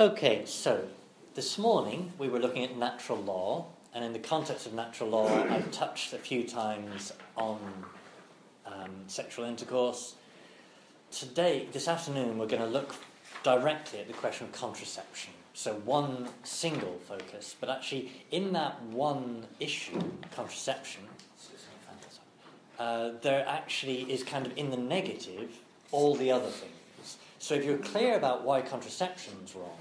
[0.00, 0.88] Okay, so
[1.34, 5.28] this morning we were looking at natural law, and in the context of natural law,
[5.28, 7.58] I've touched a few times on
[8.64, 10.14] um, sexual intercourse.
[11.10, 12.94] Today, this afternoon, we're going to look
[13.42, 15.34] directly at the question of contraception.
[15.52, 20.00] So, one single focus, but actually, in that one issue,
[20.34, 21.02] contraception,
[22.78, 25.50] uh, there actually is kind of in the negative
[25.90, 26.72] all the other things.
[27.42, 29.76] So, if you're clear about why contraception is wrong,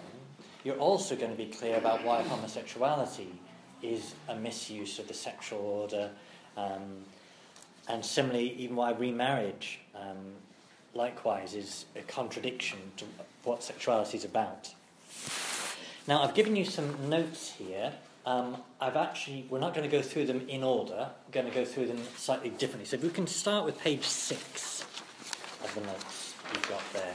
[0.63, 3.27] you're also going to be clear about why homosexuality
[3.83, 6.09] is a misuse of the sexual order,
[6.57, 7.03] um,
[7.87, 10.17] and similarly, even why remarriage, um,
[10.95, 13.05] likewise, is a contradiction to
[13.43, 14.73] what sexuality is about.
[16.07, 17.93] Now, I've given you some notes here.
[18.25, 21.11] Um, I've actually, we're not going to go through them in order.
[21.27, 22.85] We're going to go through them slightly differently.
[22.87, 24.83] So, if we can start with page six
[25.63, 27.13] of the notes you've got there.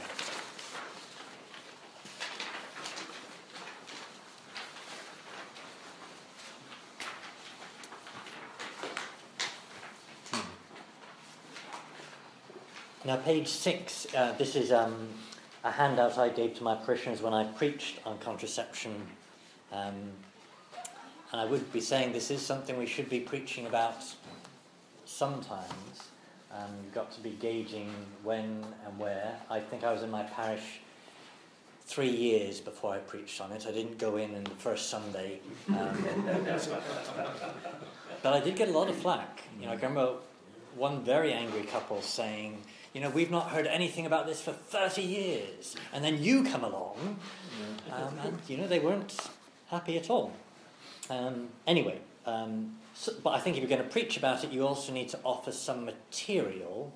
[13.07, 15.07] Now, page six, uh, this is um,
[15.63, 18.93] a handout I gave to my parishioners when I preached on contraception.
[19.71, 20.11] Um,
[21.31, 24.03] and I would be saying this is something we should be preaching about
[25.05, 26.09] sometimes.
[26.51, 29.39] Um, you've got to be gauging when and where.
[29.49, 30.81] I think I was in my parish
[31.85, 33.65] three years before I preached on it.
[33.65, 35.39] I didn't go in on the first Sunday.
[35.69, 36.05] Um,
[38.21, 39.43] but I did get a lot of flack.
[39.61, 40.15] You know, I remember
[40.75, 42.57] one very angry couple saying,
[42.93, 45.75] you know, we've not heard anything about this for 30 years.
[45.93, 47.19] And then you come along,
[47.91, 49.15] um, and, you know, they weren't
[49.69, 50.33] happy at all.
[51.09, 54.65] Um, anyway, um, so, but I think if you're going to preach about it, you
[54.65, 56.91] also need to offer some material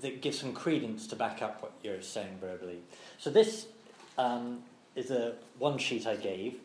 [0.00, 2.78] that gives some credence to back up what you're saying verbally.
[3.18, 3.66] So this
[4.18, 4.62] um,
[4.96, 6.56] is a one sheet I gave.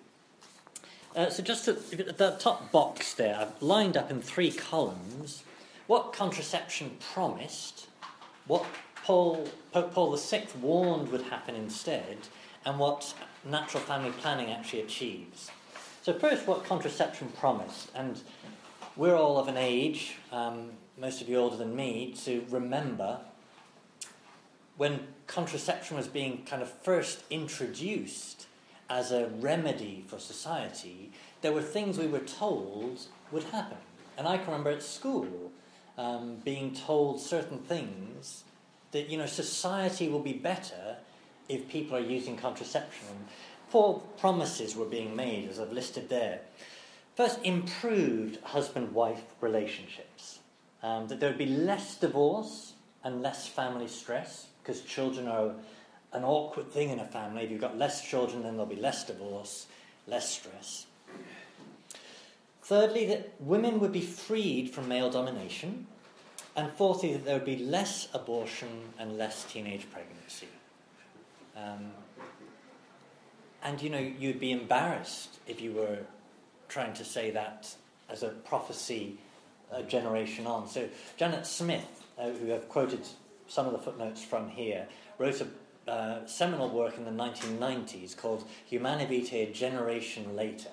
[1.16, 5.44] Uh, so just to, the top box there, I've lined up in three columns
[5.90, 7.88] what contraception promised,
[8.50, 8.66] what
[9.04, 12.18] Paul, Pope Paul VI warned would happen instead,
[12.66, 13.14] and what
[13.46, 15.52] natural family planning actually achieves.
[16.02, 18.20] So, first, what contraception promised, and
[18.96, 23.20] we're all of an age, um, most of you older than me, to remember
[24.78, 28.48] when contraception was being kind of first introduced
[28.90, 31.12] as a remedy for society,
[31.42, 33.78] there were things we were told would happen.
[34.18, 35.52] And I can remember at school
[36.00, 38.46] um, being told certain things
[38.92, 40.96] that you know society will be better
[41.50, 43.28] if people are using contraception.
[43.68, 46.40] Four promises were being made, as I've listed there.
[47.16, 50.40] First, improved husband-wife relationships.
[50.82, 52.74] Um, that there would be less divorce
[53.04, 55.52] and less family stress because children are
[56.14, 57.44] an awkward thing in a family.
[57.44, 59.68] If you've got less children, then there'll be less divorce,
[60.08, 60.86] less stress.
[62.70, 65.88] Thirdly, that women would be freed from male domination.
[66.56, 68.70] And fourthly, that there would be less abortion
[69.00, 70.50] and less teenage pregnancy.
[71.58, 71.90] Um,
[73.64, 75.98] and you know, you'd be embarrassed if you were
[76.68, 77.74] trying to say that
[78.08, 79.18] as a prophecy
[79.72, 80.68] a generation on.
[80.68, 83.02] So, Janet Smith, uh, who I've quoted
[83.48, 84.88] some of the footnotes from here,
[85.18, 90.70] wrote a uh, seminal work in the 1990s called Humanae Vitae A Generation Later.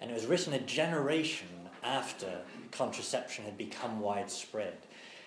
[0.00, 1.48] And it was written a generation
[1.82, 4.76] after contraception had become widespread.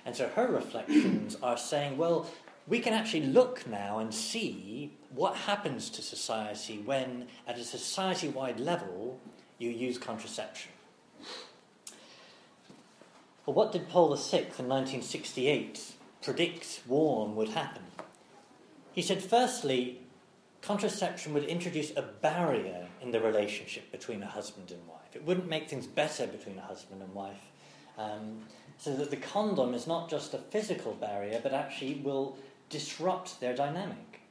[0.06, 2.28] And so her reflections are saying, well,
[2.68, 8.30] we can actually look now and see what happens to society when, at a society
[8.30, 9.20] wide level,
[9.58, 10.72] you use contraception.
[13.46, 17.82] Well, what did Paul VI in 1968 predict, warn would happen?
[18.94, 20.01] He said, firstly,
[20.62, 25.16] contraception would introduce a barrier in the relationship between a husband and wife.
[25.16, 27.42] It wouldn't make things better between a husband and wife.
[27.98, 28.42] Um,
[28.78, 32.38] so that the condom is not just a physical barrier, but actually will
[32.70, 34.22] disrupt their dynamic.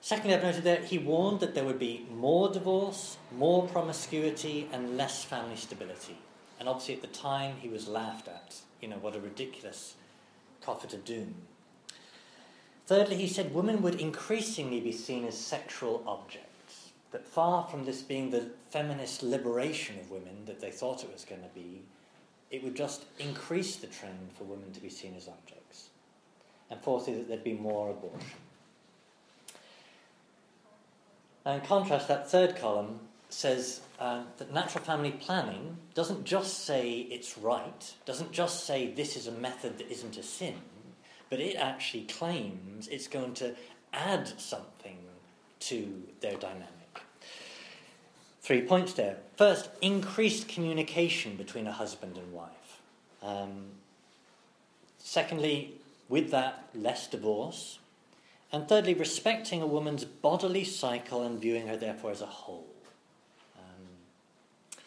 [0.00, 4.96] Secondly, I've noted that he warned that there would be more divorce, more promiscuity, and
[4.96, 6.16] less family stability.
[6.58, 8.56] And obviously, at the time, he was laughed at.
[8.80, 9.94] You know, what a ridiculous
[10.62, 11.34] prophet of doom.
[12.90, 16.90] Thirdly, he said women would increasingly be seen as sexual objects.
[17.12, 21.24] That far from this being the feminist liberation of women that they thought it was
[21.24, 21.82] going to be,
[22.50, 25.90] it would just increase the trend for women to be seen as objects.
[26.68, 28.40] And fourthly, that there'd be more abortion.
[31.46, 32.98] Now, in contrast, that third column
[33.28, 39.16] says uh, that natural family planning doesn't just say it's right, doesn't just say this
[39.16, 40.56] is a method that isn't a sin,
[41.30, 43.54] but it actually claims it's going to
[43.92, 44.98] add something
[45.60, 46.66] to their dynamic.
[48.42, 49.18] Three points there.
[49.36, 52.80] First, increased communication between a husband and wife.
[53.22, 53.66] Um,
[54.98, 55.74] secondly,
[56.08, 57.78] with that, less divorce.
[58.52, 62.66] And thirdly, respecting a woman's bodily cycle and viewing her, therefore, as a whole.
[63.56, 64.82] Um,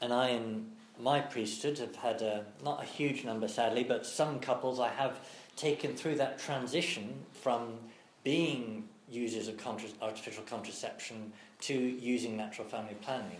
[0.00, 0.66] and I, in
[0.98, 5.18] my priesthood, have had a, not a huge number, sadly, but some couples I have
[5.56, 7.74] taken through that transition from
[8.22, 11.32] being users of contra- artificial contraception
[11.62, 13.38] to using natural family planning.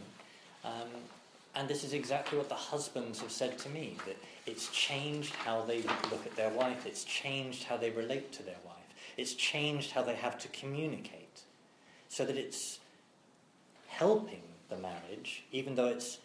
[0.65, 0.89] Um,
[1.55, 4.17] and this is exactly what the husbands have said to me that
[4.47, 8.57] it's changed how they look at their wife, it's changed how they relate to their
[8.65, 8.75] wife,
[9.17, 11.43] it's changed how they have to communicate.
[12.09, 12.79] So that it's
[13.89, 16.19] helping the marriage, even though it's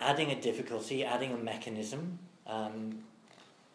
[0.00, 2.98] adding a difficulty, adding a mechanism, um,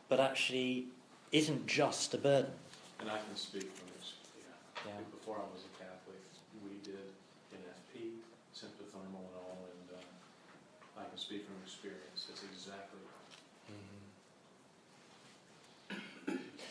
[0.09, 0.85] but actually
[1.31, 2.51] isn't just a burden.
[2.99, 4.13] And I can speak from this.
[4.37, 4.91] Yeah.
[4.91, 4.99] Yeah.
[5.11, 6.21] Before I was a Catholic,
[6.63, 7.11] we did
[7.51, 8.21] NFP,
[8.55, 12.27] symptothermal and all, and uh, I can speak from experience.
[12.29, 13.13] It's exactly right.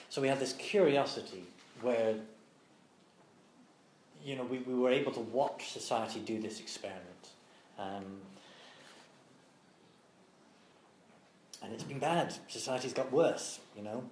[0.09, 1.45] So we have this curiosity
[1.81, 2.15] where,
[4.23, 7.31] you know, we, we were able to watch society do this experiment.
[7.79, 8.21] Um,
[11.63, 12.35] and it's been bad.
[12.49, 14.05] Society's got worse, you know.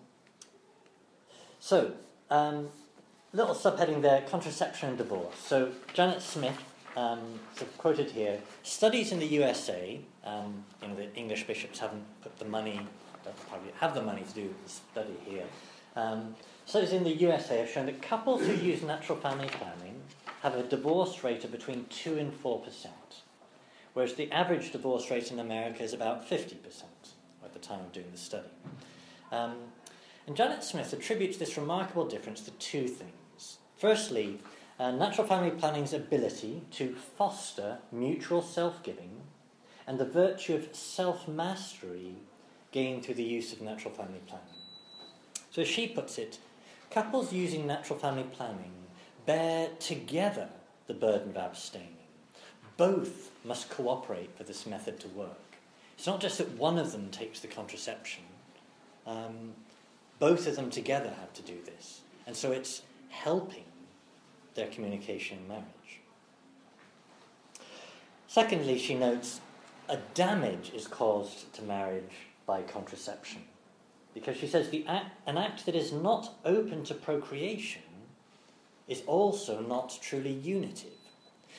[1.58, 1.92] So,
[2.30, 2.68] um,
[3.32, 5.36] little subheading there contraception and divorce.
[5.36, 6.58] So, Janet Smith,
[6.96, 7.40] um,
[7.78, 12.44] quoted here, studies in the USA, um, you know, the English bishops haven't put the
[12.44, 12.80] money,
[13.48, 15.44] probably have the money to do the study here.
[15.96, 16.34] Um,
[16.66, 20.00] studies in the USA have shown that couples who use natural family planning
[20.42, 22.86] have a divorce rate of between 2 and 4%,
[23.92, 26.56] whereas the average divorce rate in America is about 50%
[27.50, 28.48] at the time of doing the study.
[29.32, 29.56] Um,
[30.26, 33.58] and Janet Smith attributes this remarkable difference to two things.
[33.76, 34.38] Firstly,
[34.78, 39.22] uh, natural family planning's ability to foster mutual self giving
[39.86, 42.14] and the virtue of self mastery
[42.70, 44.46] gained through the use of natural family planning.
[45.50, 46.38] So, as she puts it,
[46.90, 48.72] couples using natural family planning
[49.26, 50.48] bear together
[50.86, 51.96] the burden of abstaining.
[52.76, 55.49] Both must cooperate for this method to work.
[56.00, 58.22] It's not just that one of them takes the contraception,
[59.06, 59.52] um,
[60.18, 62.00] both of them together have to do this.
[62.26, 62.80] And so it's
[63.10, 63.64] helping
[64.54, 66.00] their communication in marriage.
[68.28, 69.42] Secondly, she notes
[69.90, 73.42] a damage is caused to marriage by contraception.
[74.14, 77.82] Because she says the act, an act that is not open to procreation
[78.88, 80.96] is also not truly unitive.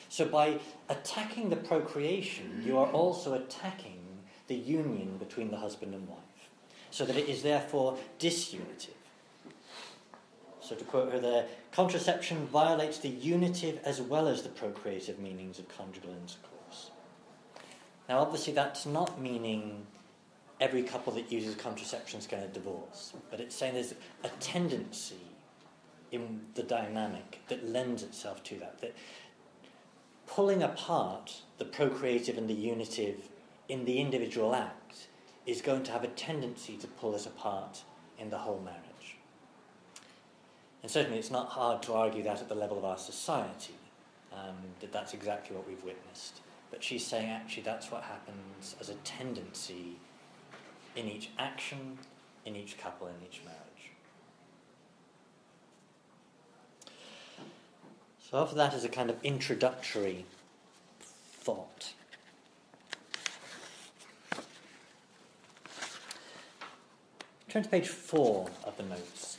[0.08, 0.58] So by
[0.88, 4.01] attacking the procreation, you are also attacking
[4.48, 6.18] the union between the husband and wife,
[6.90, 8.94] so that it is therefore disunitive.
[10.60, 15.58] So to quote her there, contraception violates the unitive as well as the procreative meanings
[15.58, 16.90] of conjugal intercourse.
[18.08, 19.86] Now, obviously, that's not meaning
[20.60, 25.16] every couple that uses contraception is going to divorce, but it's saying there's a tendency
[26.12, 28.80] in the dynamic that lends itself to that.
[28.80, 28.94] That
[30.26, 33.28] pulling apart the procreative and the unitive
[33.72, 35.08] in the individual act
[35.46, 37.82] is going to have a tendency to pull us apart
[38.18, 39.16] in the whole marriage.
[40.82, 43.78] And certainly it's not hard to argue that at the level of our society,
[44.30, 46.40] um, that that's exactly what we've witnessed.
[46.70, 49.96] But she's saying actually that's what happens as a tendency
[50.94, 51.98] in each action,
[52.44, 53.92] in each couple, in each marriage.
[58.30, 60.26] So, after that is a kind of introductory
[61.00, 61.94] thought.
[67.52, 69.36] Turn to page four of the notes.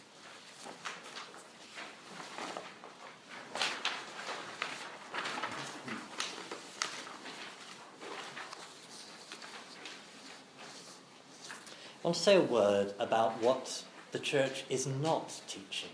[11.97, 15.89] I want to say a word about what the church is not teaching,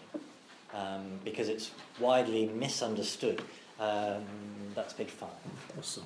[0.74, 1.72] um, because it's
[2.02, 3.42] widely misunderstood.
[3.80, 4.26] Um,
[4.76, 5.30] that's page five.
[5.78, 6.04] Awesome.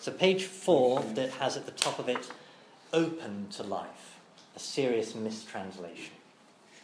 [0.00, 2.32] So, page four that has at the top of it,
[2.94, 4.13] open to life,
[4.54, 6.14] a serious mistranslation.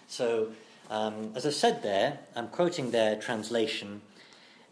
[0.09, 0.49] So,
[0.91, 4.03] um, as I said there, I'm quoting their translation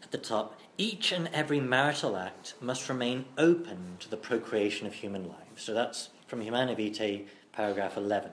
[0.03, 4.93] at the top each and every marital act must remain open to the procreation of
[4.93, 5.57] human life.
[5.57, 8.31] So, that's from Humanae Vitae, paragraph 11.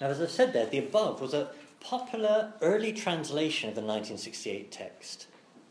[0.00, 1.50] Now, as I said there, the above was a
[1.80, 5.26] popular early translation of the 1968 text,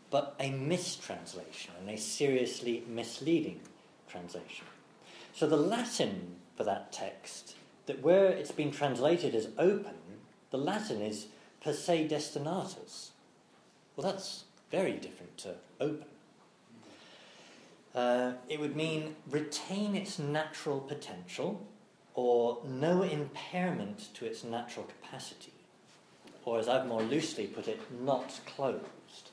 [0.10, 3.60] but a mistranslation and a seriously misleading
[4.08, 4.65] translation.
[5.34, 7.55] So, the Latin for that text,
[7.86, 9.95] that where it's been translated as open,
[10.51, 11.27] the Latin is
[11.62, 13.10] per se destinatus.
[13.95, 16.05] Well, that's very different to open.
[17.95, 21.65] Uh, it would mean retain its natural potential
[22.15, 25.53] or no impairment to its natural capacity.
[26.45, 29.31] Or, as I've more loosely put it, not closed.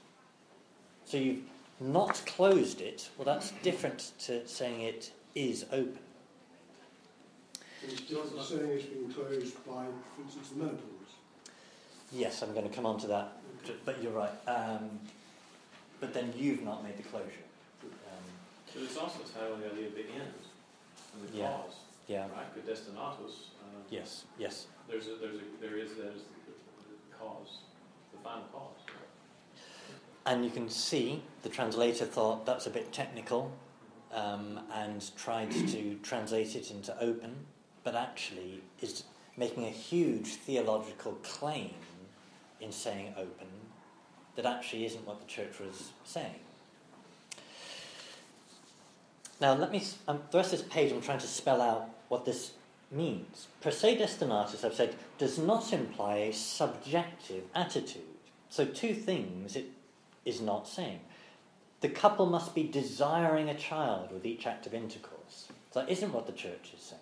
[1.04, 1.42] So you've
[1.80, 5.98] not closed it, well, that's different to saying it is open.
[7.82, 9.84] It's not saying it's been closed by,
[10.16, 10.84] for instance, the menopause.
[12.12, 13.32] Yes, I'm going to come on to that,
[13.84, 14.32] but you're right.
[14.46, 14.90] Um,
[16.00, 17.46] but then you've not made the closure.
[17.82, 17.90] Um,
[18.74, 20.34] But it's also titled the idea of the end
[21.14, 21.52] and the Yeah.
[21.52, 21.74] cause,
[22.08, 22.22] yeah.
[22.34, 22.54] right?
[22.54, 23.50] Predestinatus.
[23.62, 24.24] Um, Yes.
[24.38, 24.66] Yes.
[24.88, 27.58] There's a, there's a, there is that is the, the cause,
[28.12, 28.76] the final cause.
[30.26, 33.50] And you can see the translator thought that's a bit technical
[34.12, 37.34] um, and tried to translate it into open,
[37.84, 39.04] but actually is
[39.36, 41.74] making a huge theological claim
[42.60, 43.46] in saying open
[44.36, 46.40] that actually isn't what the church was saying.
[49.40, 52.26] Now, let me, um, the rest of this page, I'm trying to spell out what
[52.26, 52.52] this
[52.90, 53.48] means.
[53.60, 58.02] Per se destinatus, I've said, does not imply a subjective attitude.
[58.50, 59.66] So, two things it
[60.24, 61.00] is not saying.
[61.80, 65.48] The couple must be desiring a child with each act of intercourse.
[65.70, 67.00] So, that isn't what the church is saying.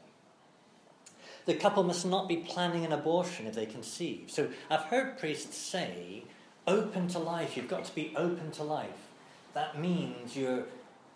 [1.48, 4.24] The couple must not be planning an abortion if they conceive.
[4.26, 6.24] So, I've heard priests say,
[6.66, 9.08] open to life, you've got to be open to life.
[9.54, 10.64] That means you're,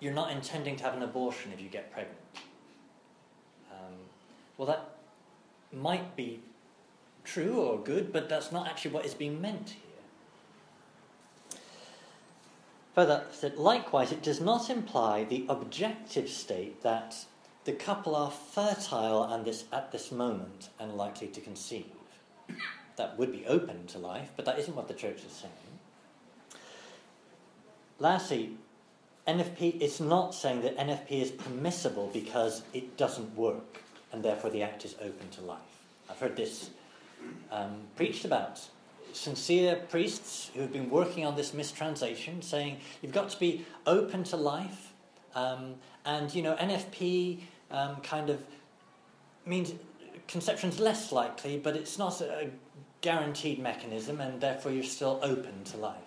[0.00, 2.16] you're not intending to have an abortion if you get pregnant.
[3.70, 3.92] Um,
[4.56, 4.96] well, that
[5.70, 6.40] might be
[7.24, 11.60] true or good, but that's not actually what is being meant here.
[12.94, 13.24] Further,
[13.58, 17.26] likewise, it does not imply the objective state that
[17.64, 21.87] the couple are fertile and this, at this moment and likely to conceive.
[22.97, 25.52] That would be open to life, but that isn't what the church is saying.
[27.99, 28.57] Lastly,
[29.26, 34.62] NFP is not saying that NFP is permissible because it doesn't work and therefore the
[34.62, 35.61] act is open to life.
[36.11, 36.71] I've heard this
[37.50, 38.61] um, preached about.
[39.12, 44.25] Sincere priests who have been working on this mistranslation saying you've got to be open
[44.25, 44.92] to life,
[45.35, 47.40] um, and you know, NFP
[47.73, 48.43] um, kind of
[49.45, 49.75] means
[50.29, 52.50] conception's less likely, but it's not a
[53.00, 55.99] guaranteed mechanism, and therefore you're still open to life.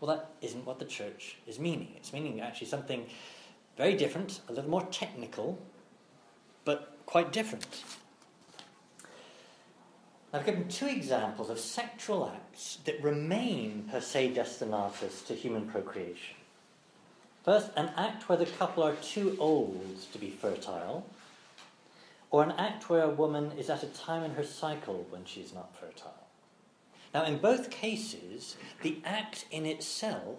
[0.00, 1.92] Well, that isn't what the church is meaning.
[1.96, 3.06] It's meaning actually something
[3.76, 5.58] very different, a little more technical,
[6.64, 7.84] but quite different.
[10.32, 16.36] I've given two examples of sexual acts that remain per se destinatus to human procreation.
[17.44, 21.04] First, an act where the couple are too old to be fertile,
[22.30, 25.40] or an act where a woman is at a time in her cycle when she
[25.40, 26.26] is not fertile.
[27.12, 30.38] Now, in both cases, the act in itself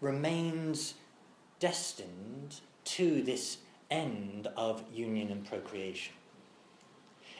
[0.00, 0.94] remains
[1.60, 3.58] destined to this
[3.90, 6.14] end of union and procreation.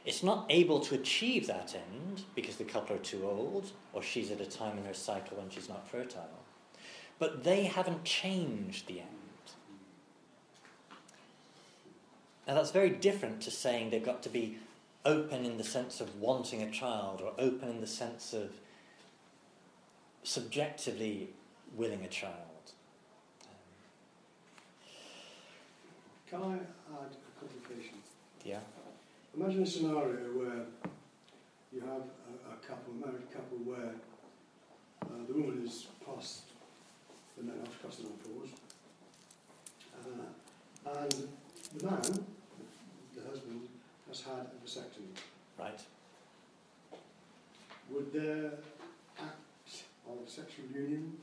[0.04, 4.30] It's not able to achieve that end because the couple are too old or she's
[4.30, 6.28] at a time in her cycle when she's not fertile.
[7.18, 9.08] But they haven't changed the end.
[12.46, 14.58] Now, that's very different to saying they've got to be
[15.04, 18.50] open in the sense of wanting a child or open in the sense of
[20.22, 21.30] subjectively
[21.76, 22.34] willing a child.
[26.28, 27.98] Can I add a complication?
[28.44, 28.60] Yeah?
[29.36, 30.66] Imagine a scenario where
[31.72, 33.94] you have a, a couple, a married couple, where
[35.02, 36.47] uh, the woman is past
[37.38, 38.00] the the menopause,
[40.86, 41.12] uh, and
[41.76, 42.02] the man,
[43.14, 43.68] the husband,
[44.08, 45.14] has had a vasectomy.
[45.58, 45.80] Right?
[47.90, 48.52] Would the
[49.18, 51.16] act of sexual union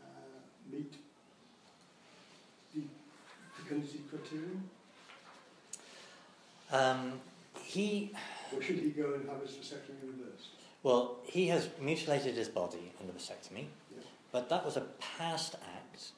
[0.00, 0.92] uh, meet
[2.74, 2.82] the
[3.56, 4.62] fecundity criterion?
[6.70, 7.12] Um,
[7.64, 8.12] he,
[8.54, 10.48] Or should he go and have his vasectomy reversed?
[10.82, 13.66] well, he has mutilated his body in the vasectomy.
[14.32, 14.82] But that was a
[15.16, 16.10] past act.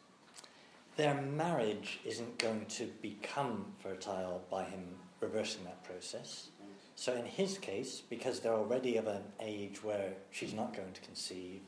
[0.96, 4.84] Their marriage isn't going to become fertile by him
[5.20, 6.48] reversing that process.
[6.96, 11.00] So, in his case, because they're already of an age where she's not going to
[11.00, 11.60] conceive,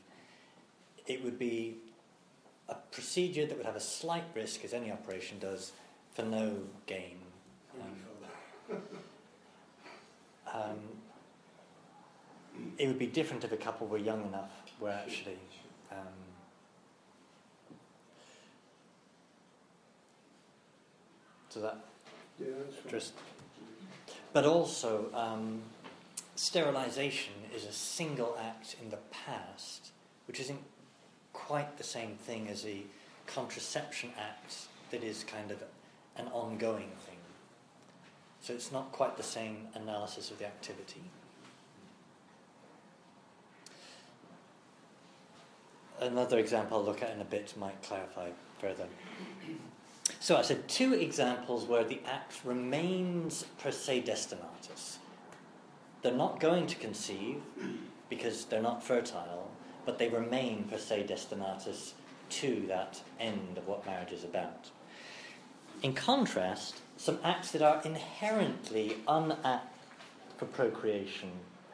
[1.07, 1.77] it would be
[2.69, 5.71] a procedure that would have a slight risk, as any operation does,
[6.13, 7.17] for no gain.
[8.69, 8.77] Um,
[10.53, 10.77] um,
[12.77, 15.39] it would be different if a couple were young enough where actually.
[15.91, 16.22] Um,
[21.53, 21.77] so that
[22.39, 22.91] Yeah, that's right.
[22.91, 23.13] just.
[24.31, 25.61] But also, um,
[26.35, 29.91] sterilization is a single act in the past,
[30.27, 30.61] which isn't
[31.31, 32.81] quite the same thing as a
[33.27, 35.63] contraception act that is kind of
[36.17, 37.17] an ongoing thing.
[38.41, 41.03] So it's not quite the same analysis of the activity.
[46.01, 48.87] Another example I'll look at in a bit might clarify further.
[50.23, 54.99] So I said two examples where the act remains per se destinatus.
[56.01, 57.41] They're not going to conceive
[58.07, 59.51] because they're not fertile,
[59.85, 61.91] but they remain per se destinatus
[62.39, 64.69] to that end of what marriage is about.
[65.81, 69.75] In contrast, some acts that are inherently unapt
[70.37, 71.31] for procreation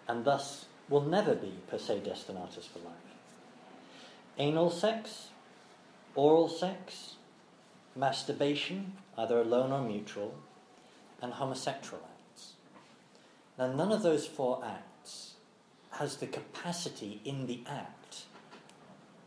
[0.08, 3.14] and thus will never be per se destinatus for life.
[4.40, 5.28] Anal sex,
[6.16, 7.18] oral sex,
[8.00, 10.34] masturbation, either alone or mutual,
[11.22, 12.02] and homosexual
[12.32, 12.54] acts.
[13.58, 15.34] Now, none of those four acts
[15.92, 18.24] has the capacity in the act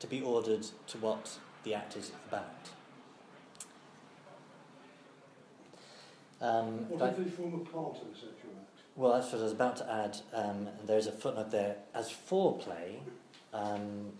[0.01, 2.71] to be ordered to what the act is about.
[6.41, 8.81] Um, What if they form a part of a sexual act?
[8.97, 10.19] well, that's what I was about to add.
[10.35, 11.77] Um, and there's a footnote there.
[11.95, 12.99] As foreplay,
[13.53, 14.13] um,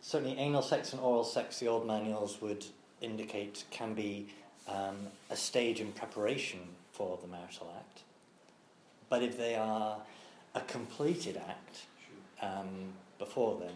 [0.00, 2.64] certainly anal sex and oral sex, the old manuals would
[3.02, 4.28] indicate can be
[4.68, 4.96] um,
[5.30, 6.60] a stage in preparation
[6.92, 8.00] for the marital act.
[9.08, 9.98] But if they are
[10.54, 11.82] a completed act
[12.40, 13.74] um, before then,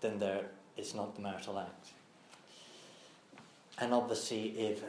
[0.00, 1.88] then there it's not the marital act.
[3.78, 4.82] And obviously, if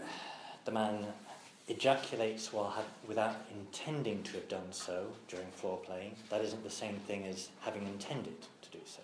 [0.66, 1.06] the man
[1.68, 6.96] ejaculates while ha- without intending to have done so during foreplay, that isn't the same
[7.08, 9.02] thing as having intended to do so.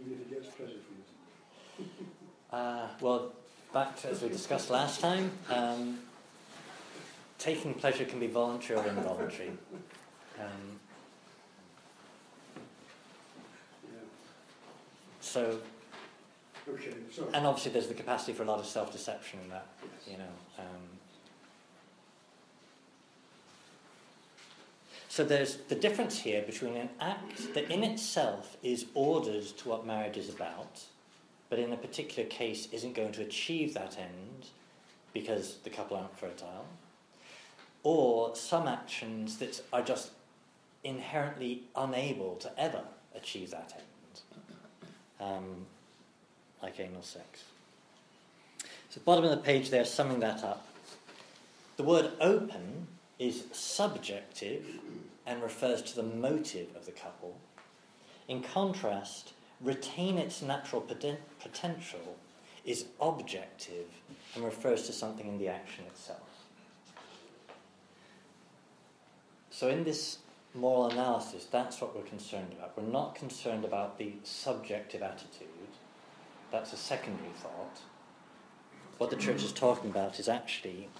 [0.00, 0.89] Even if he gets pleasure from it.
[2.52, 3.32] Uh, well,
[3.72, 5.98] back to as we discussed last time, um,
[7.38, 9.52] taking pleasure can be voluntary or involuntary.
[10.38, 10.80] Um,
[15.20, 15.58] so,
[16.68, 17.28] Okay, sorry.
[17.34, 19.66] and obviously, there's the capacity for a lot of self-deception in that.
[20.10, 20.24] You know.
[20.58, 20.98] Um,
[25.08, 29.86] so there's the difference here between an act that in itself is ordered to what
[29.86, 30.80] marriage is about,
[31.50, 34.46] but in a particular case isn't going to achieve that end
[35.12, 36.64] because the couple aren't fertile,
[37.82, 40.12] or some actions that are just
[40.84, 42.82] inherently unable to ever
[43.16, 44.20] achieve that end,
[45.20, 45.66] um,
[46.62, 47.44] like anal sex.
[48.90, 50.66] So, bottom of the page there, summing that up.
[51.76, 52.86] The word open
[53.18, 54.64] is subjective
[55.26, 57.36] and refers to the motive of the couple.
[58.28, 60.80] In contrast, retain its natural
[61.40, 62.16] potential
[62.64, 63.86] is objective
[64.34, 66.46] and refers to something in the action itself.
[69.50, 70.18] So, in this
[70.54, 72.76] moral analysis, that's what we're concerned about.
[72.76, 75.48] We're not concerned about the subjective attitude,
[76.50, 77.80] that's a secondary thought
[79.00, 80.90] what the church is talking about is actually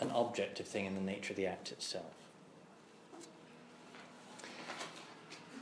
[0.00, 2.12] an objective thing in the nature of the act itself.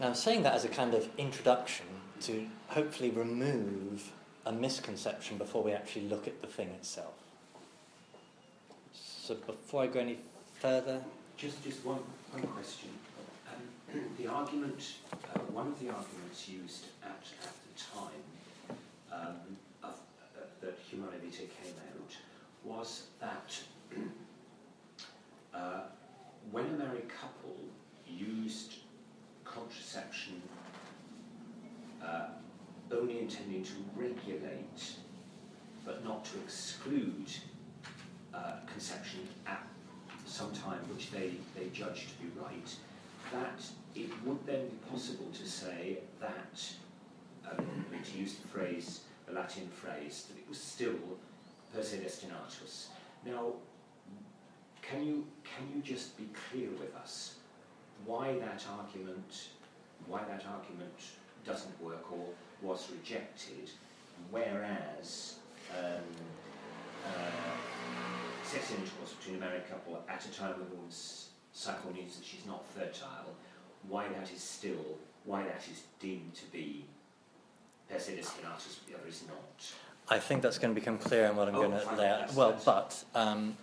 [0.00, 1.86] Now, I'm saying that as a kind of introduction
[2.24, 4.10] to hopefully remove
[4.46, 7.12] a misconception before we actually look at the thing itself.
[8.92, 10.18] So, before I go any
[10.60, 11.02] further,
[11.36, 11.98] Just, just one,
[12.30, 12.90] one question.
[13.48, 17.10] Um, the argument, uh, one of the arguments used at,
[17.42, 18.24] at the time
[19.12, 19.36] um,
[19.82, 22.12] of, uh, that Humanae Vitae came out
[22.64, 23.58] was that
[25.54, 25.80] uh,
[26.50, 27.56] when a married couple
[28.06, 28.76] used
[29.44, 30.40] contraception
[32.04, 32.26] uh,
[32.94, 34.96] only intending to regulate
[35.84, 37.28] but not to exclude
[38.32, 39.66] uh, conception at
[40.24, 42.74] some time which they, they judged to be right,
[43.32, 43.60] that
[43.94, 46.62] it would then be possible to say that,
[47.50, 47.66] um,
[48.02, 50.94] to use the phrase, the Latin phrase, that it was still
[51.74, 52.86] per se destinatus.
[53.26, 53.52] Now,
[54.82, 57.36] can you, can you just be clear with us
[58.06, 59.48] why that argument,
[60.06, 60.92] why that argument
[61.44, 62.26] doesn't work or
[62.62, 63.70] was rejected,
[64.30, 65.36] whereas
[65.78, 66.00] um,
[67.06, 67.10] uh,
[68.44, 72.24] sex intercourse between a married couple at a time when the woman's cycle means that
[72.24, 73.34] she's not fertile,
[73.88, 76.84] why that is still, why that is deemed to be
[77.90, 79.72] per se the other is not.
[80.08, 82.20] I think that's going to become clear in what I'm Oh, going to lay out.
[82.20, 83.56] that's- Well, that's- but um,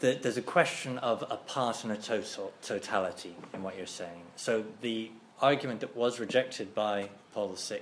[0.00, 4.22] the, there's a question of a part and a total, totality in what you're saying.
[4.36, 7.80] So the argument that was rejected by Paul VI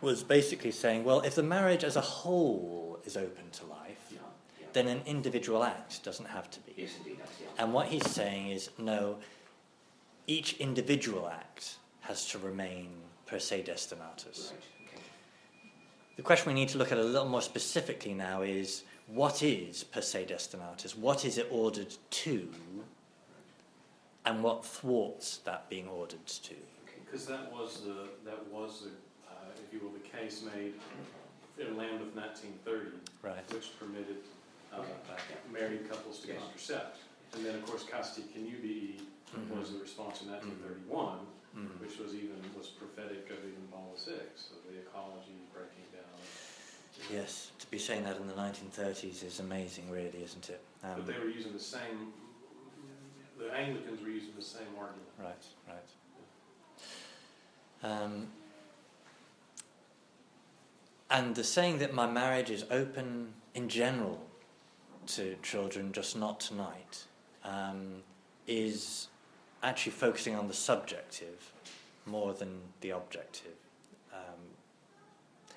[0.00, 4.18] was basically saying, well, if the marriage as a whole is open to life, Yeah,
[4.60, 4.66] yeah.
[4.72, 6.74] then an individual act doesn't have to be.
[6.76, 7.62] Yes, indeed, the.
[7.62, 9.16] And what he's saying is, no,
[10.26, 12.90] each individual act has to remain
[13.26, 14.50] per se destinatus.
[14.50, 14.60] Right.
[14.88, 15.02] Okay.
[16.16, 19.84] The question we need to look at a little more specifically now is what is
[19.84, 20.96] per se destinatus?
[20.96, 22.48] What is it ordered to?
[24.26, 26.54] And what thwarts that being ordered to?
[27.04, 28.90] Because that was the, that was the,
[29.30, 29.34] uh,
[29.66, 30.74] if you will, the case made
[31.58, 32.90] in Lambeth nineteen thirty,
[33.22, 33.44] Right.
[33.52, 34.16] which permitted,
[34.72, 35.36] uh, Okay.
[35.52, 36.40] married couples to Yes.
[36.42, 36.96] contracept.
[37.34, 39.00] And then, of course, Casti Connubii
[39.34, 39.58] Mhm.
[39.58, 41.78] was the response in nineteen thirty-one, Mhm.
[41.80, 44.12] which was even, was prophetic of even Paul VI,
[44.50, 46.02] of the ecology breaking down.
[47.12, 50.62] Yes, to be saying that in the 1930s is amazing, really, isn't it?
[50.82, 52.12] Um, But they were using the same,
[53.38, 55.08] the Anglicans were using the same argument.
[55.18, 55.90] Right, right.
[57.82, 58.28] Um,
[61.10, 64.20] and the saying that my marriage is open in general
[65.08, 67.04] to children, just not tonight,
[67.44, 68.02] um,
[68.46, 69.08] is
[69.62, 71.52] actually focusing on the subjective
[72.06, 73.52] more than the objective.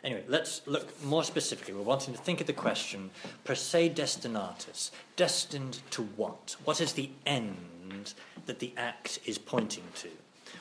[0.04, 1.74] Anyway, let's look more specifically.
[1.74, 3.10] We're wanting to think of the question
[3.44, 4.92] per se destinatus.
[5.16, 6.56] Destined to what?
[6.64, 8.14] What is the end
[8.46, 10.10] that the act is pointing to?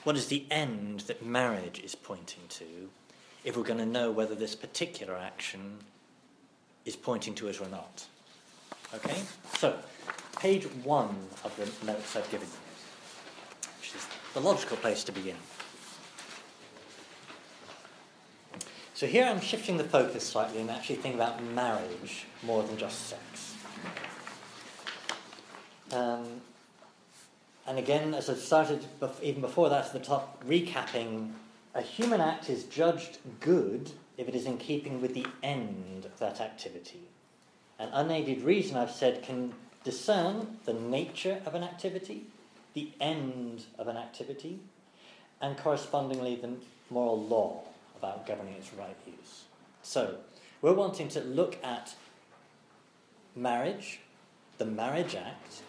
[0.05, 2.65] What is the end that marriage is pointing to
[3.45, 5.79] if we're going to know whether this particular action
[6.85, 8.07] is pointing to it or not?
[8.95, 9.21] Okay?
[9.59, 9.77] So,
[10.39, 15.37] page one of the notes I've given you, which is the logical place to begin.
[18.97, 23.09] So, here I'm shifting the focus slightly and actually thinking about marriage more than just
[23.09, 23.55] sex.
[25.93, 26.41] Um,
[27.67, 28.87] and again, as I started
[29.21, 31.33] even before that at the top, recapping,
[31.75, 36.19] a human act is judged good if it is in keeping with the end of
[36.19, 37.03] that activity.
[37.79, 39.53] An unaided reason, I've said, can
[39.85, 42.23] discern the nature of an activity,
[42.73, 44.59] the end of an activity,
[45.43, 46.53] and correspondingly the
[46.89, 47.63] moral law
[47.99, 49.45] about governing its right use.
[49.83, 50.17] So,
[50.63, 51.95] we're wanting to look at
[53.35, 54.01] marriage,
[54.59, 55.63] the marriage act,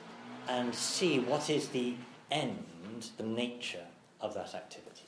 [0.48, 1.96] and see what is the
[2.32, 3.86] end, the nature
[4.22, 5.04] of that activity.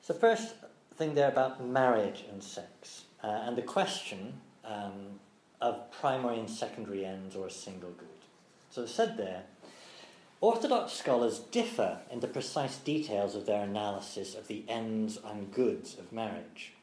[0.00, 0.54] So, first
[0.96, 5.20] thing there about marriage and sex, uh, and the question um,
[5.60, 8.08] of primary and secondary ends or a single good.
[8.70, 9.42] So, said there,
[10.40, 15.98] Orthodox scholars differ in the precise details of their analysis of the ends and goods
[15.98, 16.74] of marriage.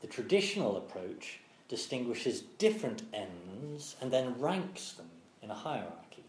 [0.00, 5.10] The traditional approach distinguishes different ends and then ranks them
[5.42, 6.24] in a hierarchy.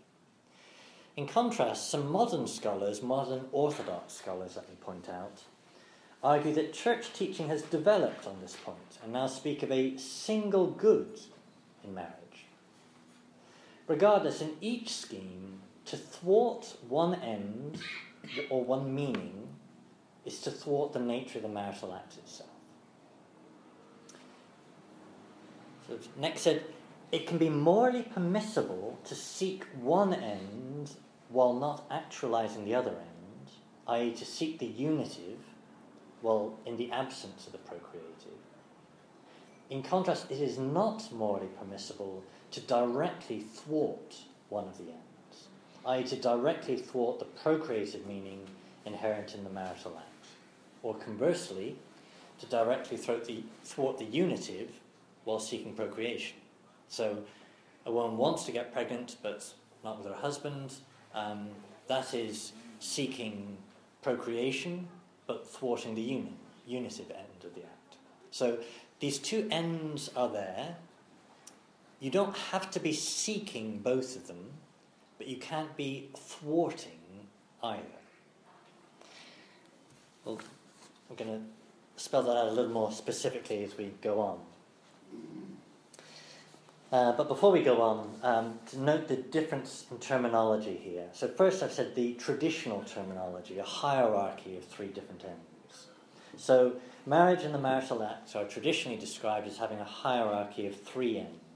[1.15, 5.43] In contrast, some modern scholars, modern Orthodox scholars, let me point out,
[6.21, 10.67] argue that church teaching has developed on this point and now speak of a single
[10.67, 11.17] good
[11.81, 12.45] in marriage.
[13.87, 17.79] Regardless, in each scheme, to thwart one end
[18.49, 19.47] or one meaning
[20.25, 22.49] is to thwart the nature of the marital act itself.
[25.87, 26.63] So next said,
[27.11, 30.91] it can be morally permissible to seek one end
[31.29, 33.51] while not actualizing the other end,
[33.87, 35.39] i.e., to seek the unitive
[36.21, 38.39] while in the absence of the procreative.
[39.69, 44.15] In contrast, it is not morally permissible to directly thwart
[44.49, 45.10] one of the ends,
[45.85, 48.39] i.e., to directly thwart the procreative meaning
[48.85, 50.27] inherent in the marital act,
[50.83, 51.75] or conversely,
[52.39, 54.69] to directly thwart the, thwart the unitive
[55.23, 56.37] while seeking procreation.
[56.87, 57.19] So,
[57.85, 59.45] a woman wants to get pregnant but
[59.83, 60.73] not with her husband,
[61.13, 61.49] um,
[61.87, 63.57] that is seeking
[64.01, 64.87] procreation
[65.27, 66.35] but thwarting the union,
[66.67, 67.95] unitive end of the act.
[68.31, 68.59] So,
[68.99, 70.75] these two ends are there.
[71.99, 74.51] You don't have to be seeking both of them,
[75.21, 76.97] but you can't be thwarting
[77.61, 77.83] either.
[80.25, 80.41] Well,
[81.07, 84.39] I'm going to spell that out a little more specifically as we go on.
[86.91, 91.05] Uh, but before we go on, um, to note the difference in terminology here.
[91.13, 95.85] So, first, I've said the traditional terminology, a hierarchy of three different ends.
[96.35, 101.19] So, marriage and the marital acts are traditionally described as having a hierarchy of three
[101.19, 101.50] ends.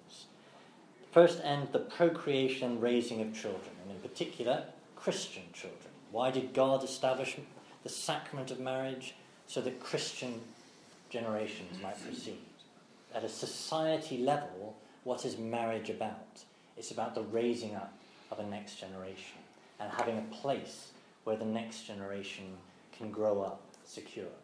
[1.16, 4.66] First end, the procreation raising of children, and in particular,
[4.98, 5.94] Christian children.
[6.12, 7.38] Why did God establish
[7.84, 9.16] the sacrament of marriage?
[9.48, 10.42] So that Christian
[11.10, 12.40] generations might proceed.
[13.14, 14.76] At a society level,
[15.06, 16.44] what is marriage about?
[16.76, 17.94] It's about the raising up
[18.30, 19.40] of a next generation
[19.80, 20.92] and having a place
[21.24, 22.58] where the next generation
[22.92, 24.36] can grow up secure.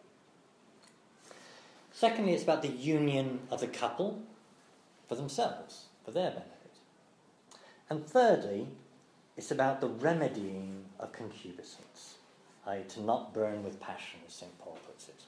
[1.91, 4.21] Secondly, it's about the union of the couple
[5.09, 6.50] for themselves, for their benefit.
[7.91, 8.67] And thirdly,
[9.35, 12.15] It's about the remedying of concupiscence,
[12.67, 14.59] i.e., to not burn with passion, as St.
[14.59, 15.23] Paul puts it.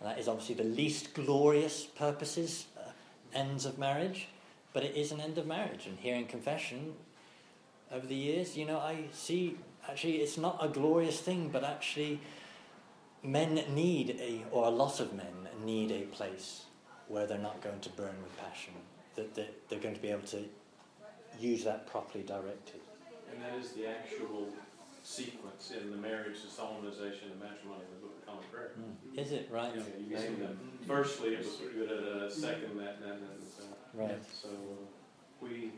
[0.00, 2.90] And that is obviously the least glorious purposes, uh,
[3.32, 4.28] ends of marriage,
[4.72, 5.86] but it is an end of marriage.
[5.86, 6.94] And here in confession,
[7.92, 9.56] over the years, you know, I see
[9.88, 12.20] actually it's not a glorious thing, but actually
[13.22, 16.64] men need a, or a lot of men need a place
[17.08, 18.72] where they're not going to burn with passion,
[19.14, 20.44] that, that they're going to be able to
[21.40, 22.80] use that properly directed.
[23.30, 24.48] And that is the actual
[25.02, 28.72] sequence in the marriage, the solemnization, the matrimony in the Book of Common Prayer.
[28.78, 29.18] Mm.
[29.18, 29.72] Is it right?
[29.74, 30.56] Yeah, you can see that.
[30.86, 33.64] Firstly, it was sort of a second, that, and then, so.
[33.94, 34.18] Right.
[34.32, 34.86] So, uh,
[35.40, 35.72] we,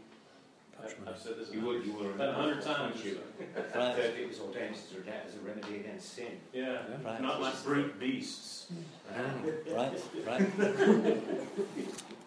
[0.82, 3.04] I've I've said this a You would, hundred, you were about a hundred times.
[3.04, 3.18] You.
[3.56, 3.72] Right.
[3.72, 6.38] That it was ordained as a, as a remedy against sin.
[6.52, 7.20] Yeah, Right.
[7.20, 8.66] not like brute beasts.
[9.12, 11.18] Mm, right, right.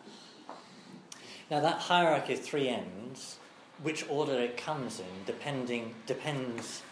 [1.50, 3.38] now that hierarchy of three ends,
[3.82, 6.84] which order it comes in, depending depends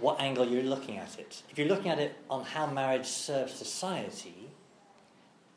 [0.00, 1.42] what angle you're looking at it.
[1.50, 4.50] If you're looking at it on how marriage serves society,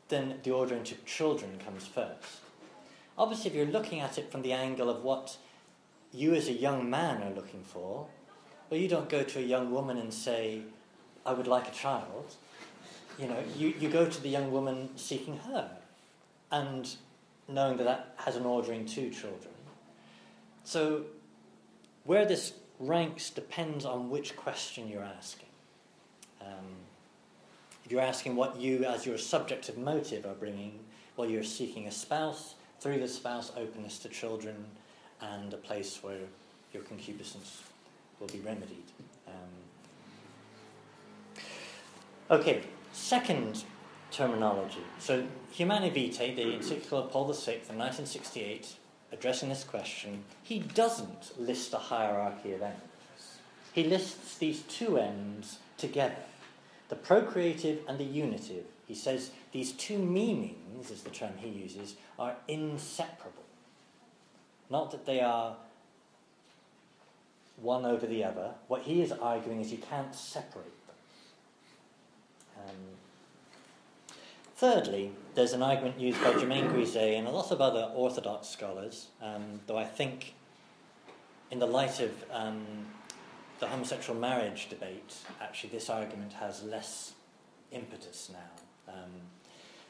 [0.08, 2.40] then the ordering to children comes first.
[3.18, 5.36] Obviously, if you're looking at it from the angle of what
[6.12, 8.06] you as a young man are looking for,
[8.70, 10.62] well, you don't go to a young woman and say,
[11.24, 12.34] I would like a child.
[13.18, 15.70] You know, you, you go to the young woman seeking her
[16.50, 16.94] and
[17.48, 19.54] knowing that that has an ordering to children.
[20.64, 21.04] So,
[22.04, 25.48] where this ranks depends on which question you're asking.
[26.40, 26.76] Um,
[27.84, 30.80] if you're asking what you, as your subjective motive, are bringing,
[31.16, 34.56] well, you're seeking a spouse, through the spouse, openness to children,
[35.20, 36.18] and a place where
[36.72, 37.62] your concupiscence
[38.20, 38.84] will be remedied.
[39.26, 39.34] Um,
[42.30, 43.64] okay, second
[44.10, 44.82] terminology.
[44.98, 48.76] So, Humanae Vitae, the encyclical of Paul VI in 1968,
[49.12, 53.38] addressing this question, he doesn't list a hierarchy of ends.
[53.72, 56.16] He lists these two ends together
[56.88, 58.64] the procreative and the unitive.
[58.86, 63.42] He says these two meanings, is the term he uses, are inseparable.
[64.70, 65.56] Not that they are
[67.56, 68.54] one over the other.
[68.68, 70.96] What he is arguing is you can't separate them.
[72.58, 72.74] Um,
[74.56, 79.08] thirdly, there's an argument used by Germain Grisez and a lot of other Orthodox scholars,
[79.22, 80.34] um, though I think,
[81.50, 82.64] in the light of um,
[83.60, 87.12] the homosexual marriage debate, actually, this argument has less
[87.70, 88.92] impetus now.
[88.92, 89.10] Um,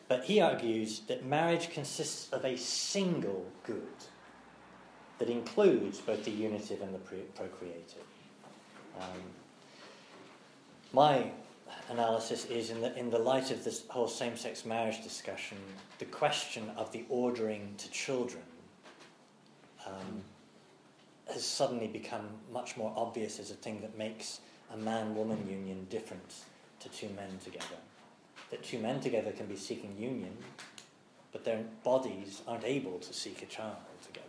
[0.09, 3.83] but he argues that marriage consists of a single good
[5.19, 8.05] that includes both the unitive and the procreative.
[9.01, 9.23] Um,
[10.93, 11.31] my
[11.91, 15.59] analysis is in the, in the light of this whole same sex marriage discussion,
[15.99, 18.43] the question of the ordering to children
[19.87, 20.23] um,
[21.33, 24.41] has suddenly become much more obvious as a thing that makes
[24.73, 26.35] a man woman union different
[26.81, 27.77] to two men together.
[28.51, 30.37] That two men together can be seeking union,
[31.33, 34.27] but their bodies aren't able to seek a child together.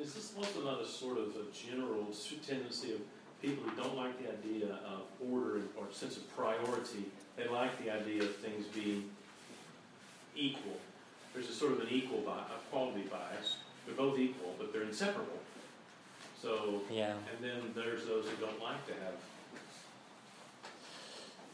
[0.00, 2.06] Is this also not a sort of a general
[2.46, 3.00] tendency of
[3.42, 7.04] people who don't like the idea of order or sense of priority?
[7.36, 9.10] They like the idea of things being
[10.36, 10.76] equal.
[11.32, 13.56] There's a sort of an equal bias, a quality bias.
[13.86, 15.38] They're both equal, but they're inseparable.
[16.42, 17.12] So, Yeah.
[17.12, 19.14] and then there's those who don't like to have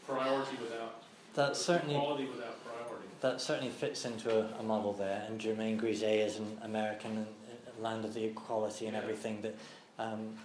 [0.05, 1.03] priority without
[1.35, 3.07] That certainly quality without priority.
[3.21, 7.81] that certainly fits into a, a model there, and Germain Grisez is an American uh,
[7.81, 9.01] land of the equality and Yeah.
[9.03, 9.41] everything.
[9.41, 9.55] That
[9.99, 10.37] um,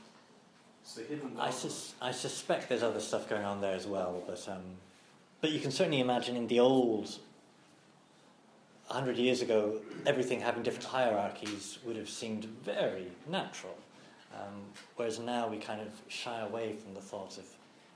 [0.83, 4.23] It's the hidden I, sus- I suspect there's other stuff going on there as well,
[4.27, 4.63] but um,
[5.41, 7.19] but you can certainly imagine in the old.
[8.91, 13.79] A hundred years ago, everything having different hierarchies would have seemed very natural,
[14.35, 14.61] um,
[14.97, 17.45] whereas now we kind of shy away from the thought of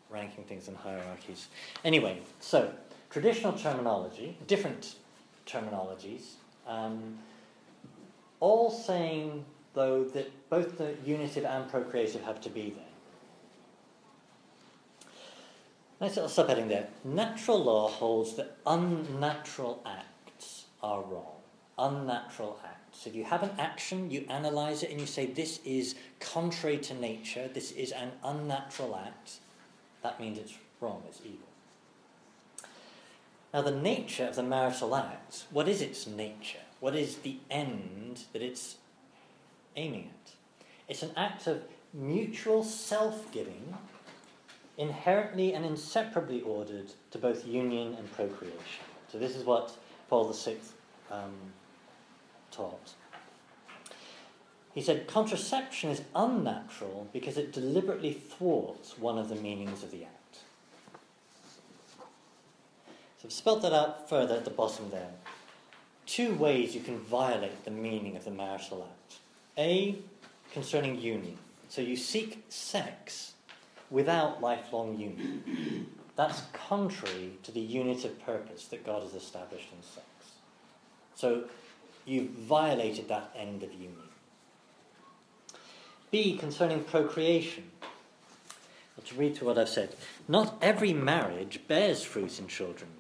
[0.09, 1.49] ranking things in hierarchies.
[1.85, 2.73] Anyway, so
[3.11, 4.95] traditional terminology, different
[5.47, 6.35] terminologies,
[6.67, 7.19] um,
[8.41, 9.45] all saying
[9.77, 12.85] though that both the unitive and procreative have to be there.
[16.01, 16.89] Nice little subheading there.
[17.05, 21.37] Natural law holds that unnatural acts are wrong.
[21.79, 23.07] Unnatural acts.
[23.07, 26.95] If you have an action, you analyze it and you say, this is contrary to
[26.95, 29.37] nature, this is an unnatural act,
[30.03, 31.49] that means it's wrong, it's evil.
[33.53, 36.59] Now, the nature of the marital act, what is its nature?
[36.81, 38.77] What is the end that it's
[39.77, 40.33] aiming at?
[40.89, 41.63] It's an act of
[41.93, 43.75] mutual self giving,
[44.79, 48.85] inherently and inseparably ordered to both union and procreation.
[49.11, 49.77] So, this is what
[50.09, 50.57] Paul VI
[51.11, 51.33] um,
[52.51, 52.95] taught.
[54.77, 60.05] He said contraception is unnatural because it deliberately thwarts one of the meanings of the
[60.05, 60.41] act.
[63.19, 65.13] So I've spelt that out further at the bottom there.
[66.05, 69.19] Two ways you can violate the meaning of the marital act.
[69.59, 69.97] A,
[70.53, 71.39] concerning union.
[71.69, 73.33] So you seek sex
[73.91, 75.87] without lifelong union.
[76.17, 80.07] That's contrary to the unit of purpose that God has established in sex.
[81.15, 81.45] So
[82.05, 83.97] you've violated that end of union.
[86.11, 87.65] B, concerning procreation.
[88.97, 89.95] Let's read through what I've said.
[90.29, 92.91] Not every marriage bears fruit in children,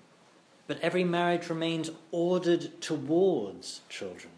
[0.66, 4.32] but every marriage remains ordered towards children.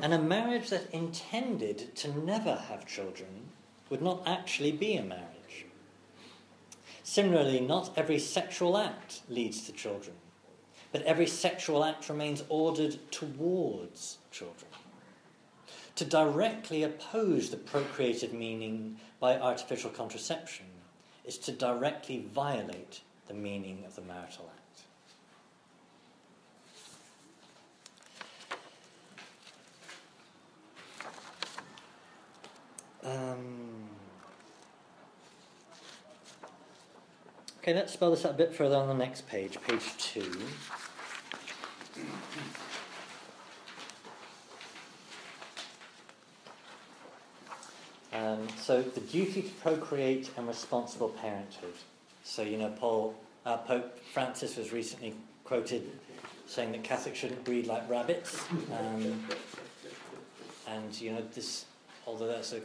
[0.00, 3.48] And a marriage that intended to never have children
[3.88, 5.66] would not actually be a marriage.
[7.02, 10.16] Similarly, not every sexual act leads to children,
[10.92, 14.70] but every sexual act remains ordered towards children.
[15.96, 20.66] To directly oppose the procreative meaning by artificial contraception
[21.24, 24.55] is to directly violate the meaning of the marital act.
[33.06, 33.66] Um,
[37.66, 40.30] Okay, let's spell this out a bit further on the next page, page two.
[48.12, 51.74] Um, so the duty to procreate and responsible parenthood.
[52.22, 55.90] So you know, Paul, uh, Pope Francis was recently quoted
[56.46, 58.44] saying that Catholics shouldn't breed like rabbits,
[58.78, 59.24] um,
[60.68, 61.64] and you know this.
[62.06, 62.60] Although that's a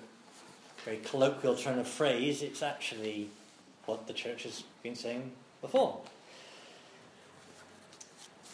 [0.85, 3.29] very colloquial turn of phrase, it's actually
[3.85, 5.99] what the church has been saying before.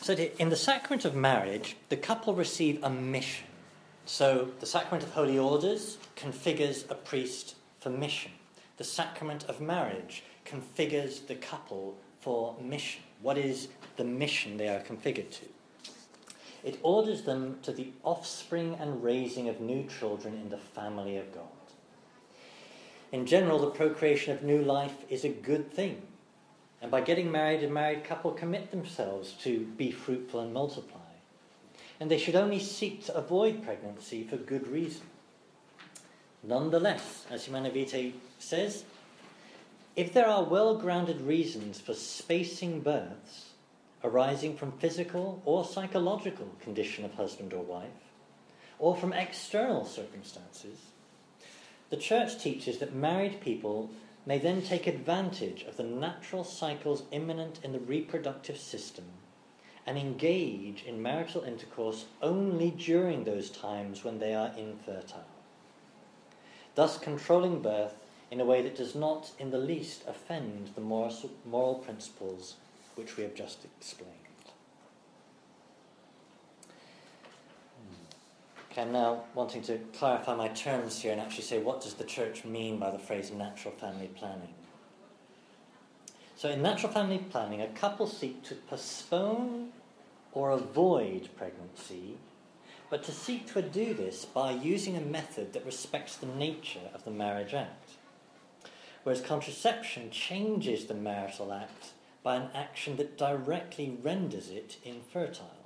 [0.01, 3.47] So, in the sacrament of marriage, the couple receive a mission.
[4.05, 8.31] So, the sacrament of holy orders configures a priest for mission.
[8.77, 13.01] The sacrament of marriage configures the couple for mission.
[13.21, 15.45] What is the mission they are configured to?
[16.63, 21.33] It orders them to the offspring and raising of new children in the family of
[21.33, 21.56] God.
[23.11, 26.01] In general, the procreation of new life is a good thing.
[26.81, 30.99] And by getting married, a married couple commit themselves to be fruitful and multiply.
[31.99, 35.07] And they should only seek to avoid pregnancy for good reason.
[36.43, 38.83] Nonetheless, as Humanae Vitae says,
[39.95, 43.47] if there are well grounded reasons for spacing births
[44.03, 47.89] arising from physical or psychological condition of husband or wife,
[48.79, 50.77] or from external circumstances,
[51.89, 53.89] the Church teaches that married people
[54.25, 59.05] may then take advantage of the natural cycles imminent in the reproductive system
[59.85, 65.23] and engage in marital intercourse only during those times when they are infertile,
[66.75, 67.95] thus controlling birth
[68.29, 72.55] in a way that does not in the least offend the moral, moral principles
[72.95, 74.26] which we have just explained.
[78.77, 82.03] Okay, I'm now wanting to clarify my terms here and actually say what does the
[82.03, 84.53] church mean by the phrase natural family planning.
[86.35, 89.69] So, in natural family planning, a couple seek to postpone
[90.31, 92.17] or avoid pregnancy,
[92.91, 97.03] but to seek to do this by using a method that respects the nature of
[97.03, 97.93] the marriage act.
[99.01, 105.65] Whereas contraception changes the marital act by an action that directly renders it infertile.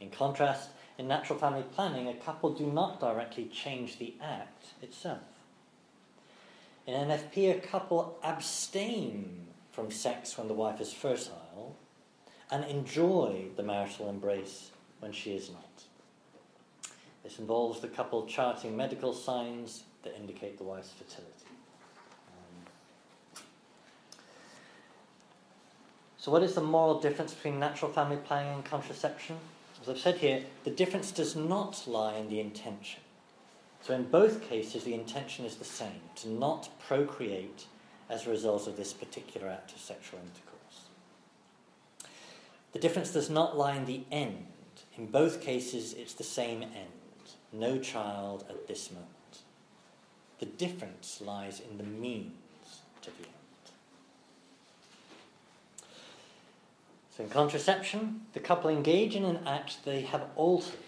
[0.00, 5.20] In contrast, in natural family planning, a couple do not directly change the act itself.
[6.86, 11.76] In NFP, a couple abstain from sex when the wife is fertile
[12.50, 15.62] and enjoy the marital embrace when she is not.
[17.22, 21.30] This involves the couple charting medical signs that indicate the wife's fertility.
[22.32, 22.72] Um,
[26.16, 29.36] so, what is the moral difference between natural family planning and contraception?
[29.88, 33.00] As I've said here, the difference does not lie in the intention.
[33.80, 37.64] So, in both cases, the intention is the same to not procreate
[38.10, 42.10] as a result of this particular act of sexual intercourse.
[42.72, 44.48] The difference does not lie in the end.
[44.98, 49.08] In both cases, it's the same end no child at this moment.
[50.38, 52.34] The difference lies in the means
[53.00, 53.37] to the end.
[57.18, 60.78] So in contraception, the couple engage in an act they have altered,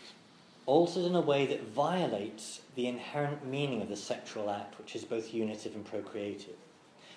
[0.64, 5.04] altered in a way that violates the inherent meaning of the sexual act, which is
[5.04, 6.54] both unitive and procreative.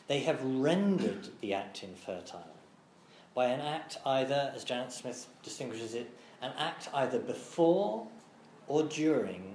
[0.08, 2.56] They have rendered the act infertile
[3.36, 6.10] by an act either, as Janet Smith distinguishes it,
[6.42, 8.08] an act either before
[8.68, 9.54] or during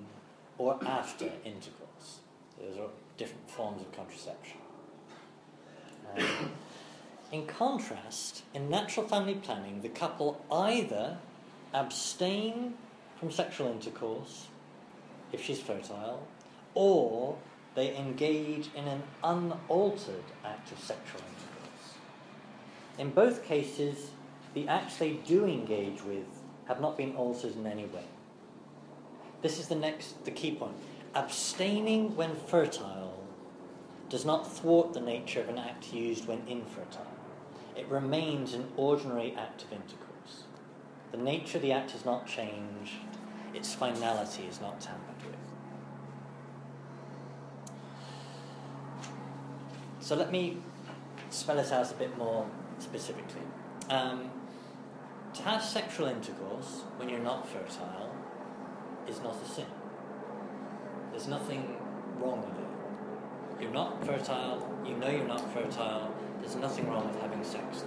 [0.57, 2.21] or after intercourse.
[2.61, 4.59] Those are different forms of contraception.
[6.17, 6.53] Um,
[7.31, 11.19] in contrast, in natural family planning, the couple either
[11.75, 12.75] abstain
[13.19, 14.47] from sexual intercourse
[15.33, 16.27] if she's fertile,
[16.75, 17.37] or
[17.75, 21.95] they engage in an unaltered act of sexual intercourse.
[22.97, 24.11] In both cases,
[24.55, 26.27] the acts they do engage with
[26.67, 28.05] have not been altered in any way.
[29.43, 30.75] This is the next, the key point.
[31.15, 33.23] Abstaining when fertile
[34.09, 37.08] does not thwart the nature of an act used when infertile.
[37.79, 40.43] It remains an ordinary act of intercourse.
[41.13, 42.95] The nature of the act has not changed,
[43.55, 45.37] its finality is not tampered with.
[50.01, 50.57] So let me
[51.31, 52.47] spell it out a bit more
[52.81, 53.43] specifically.
[53.89, 54.33] Um,
[55.35, 58.13] to have sexual intercourse when you're not fertile
[59.07, 59.67] is not a sin.
[61.13, 61.77] There's nothing
[62.19, 62.78] wrong with it.
[63.61, 67.85] You're not fertile, you know you're not fertile, there's nothing wrong with having sex.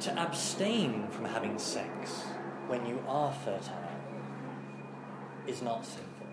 [0.00, 2.22] To abstain from having sex
[2.68, 3.90] when you are fertile
[5.46, 6.26] is not sinful,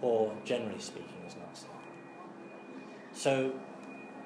[0.00, 1.80] or generally speaking, is not sinful.
[3.12, 3.52] So,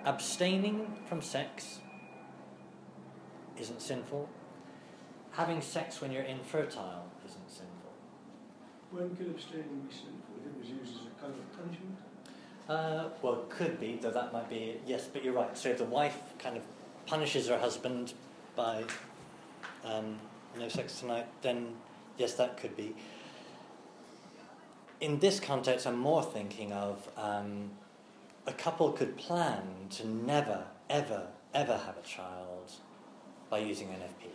[0.04, 1.80] abstaining from sex
[3.58, 4.28] isn't sinful.
[5.32, 7.92] Having sex when you're infertile isn't sinful.
[8.90, 10.35] When could abstaining be sinful?
[11.56, 11.96] Punishment?
[12.68, 15.56] Uh, well, it could be, though that might be, yes, but you're right.
[15.56, 16.62] So if the wife kind of
[17.06, 18.14] punishes her husband
[18.56, 18.84] by
[19.84, 20.18] um,
[20.58, 21.74] no sex tonight, then
[22.18, 22.94] yes, that could be.
[25.00, 27.70] In this context, I'm more thinking of um,
[28.46, 32.72] a couple could plan to never, ever, ever have a child
[33.50, 34.30] by using NFP.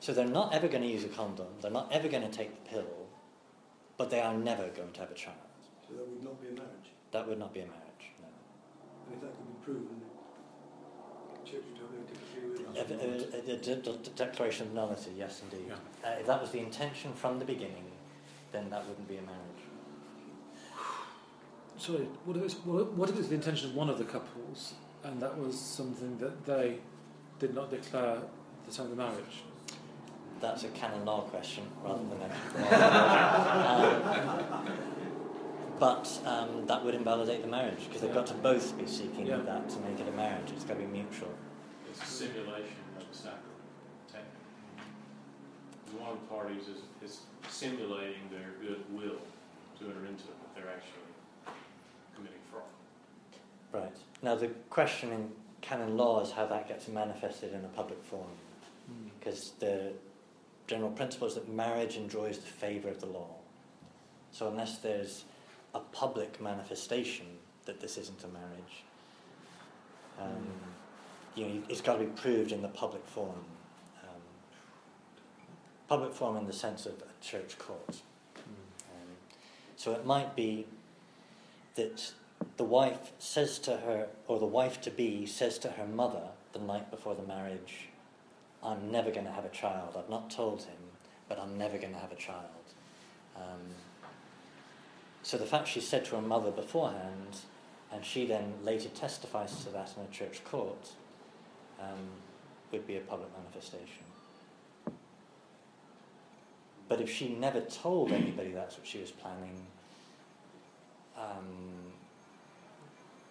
[0.00, 2.50] So they're not ever going to use a condom, they're not ever going to take
[2.64, 3.06] the pill,
[3.96, 5.36] but they are never going to have a child.
[5.86, 6.88] So that would not be a marriage.
[7.12, 8.26] That would not be a marriage, no.
[9.06, 10.00] And if that could be proven,
[11.34, 12.90] the church would have no difficulty with A, that.
[13.48, 15.70] a- a- a de- de- declaration of nullity, yes, indeed.
[15.72, 15.76] Uh,
[16.20, 17.84] if that was the intention from the beginning,
[18.52, 19.40] then that wouldn't be a marriage.
[21.76, 24.74] Sorry, what if, it's, what what if it's the intention of one of the couples
[25.02, 26.78] and that was something that they
[27.40, 28.28] did not declare at
[28.64, 29.42] the time of the marriage?
[30.40, 32.28] That's a canon law question rather than a.
[34.68, 34.93] um,
[35.78, 39.38] but um, that would invalidate the marriage because they've got to both be seeking Yeah.
[39.38, 40.50] that to make it a marriage.
[40.54, 41.30] It's got to be mutual.
[41.90, 43.40] It's a simulation of the sacrament.
[45.98, 49.18] One of the parties is, is simulating their goodwill
[49.78, 51.54] to enter into it, but they're actually
[52.16, 52.64] committing fraud.
[53.72, 53.96] Right.
[54.22, 58.26] Now, the question in canon law is how that gets manifested in a public forum.
[59.18, 59.92] because the
[60.66, 63.28] general principle is that marriage enjoys the favour of the law.
[64.32, 65.24] So unless there's
[65.74, 67.26] a public manifestation
[67.66, 68.84] that this isn't a marriage,
[70.20, 70.46] um,
[71.34, 73.44] you know, it's got to be proved in the public forum.
[74.02, 74.20] Um,
[75.88, 78.02] public forum in the sense of a church court.
[78.36, 79.16] Um,
[79.76, 80.66] so it might be
[81.74, 82.12] that
[82.56, 86.60] the wife says to her, or the wife to be says to her mother the
[86.60, 87.88] night before the marriage,
[88.62, 89.96] I'm never going to have a child.
[89.98, 90.76] I've not told him,
[91.28, 92.44] but I'm never going to have a child.
[93.36, 93.60] Um,
[95.24, 97.38] so the fact she said to her mother beforehand,
[97.90, 100.92] and she then later testifies to that in a church court,
[101.80, 102.10] um,
[102.70, 104.04] would be a public manifestation.
[106.88, 109.66] But if she never told anybody that's what she was planning,
[111.16, 111.94] um,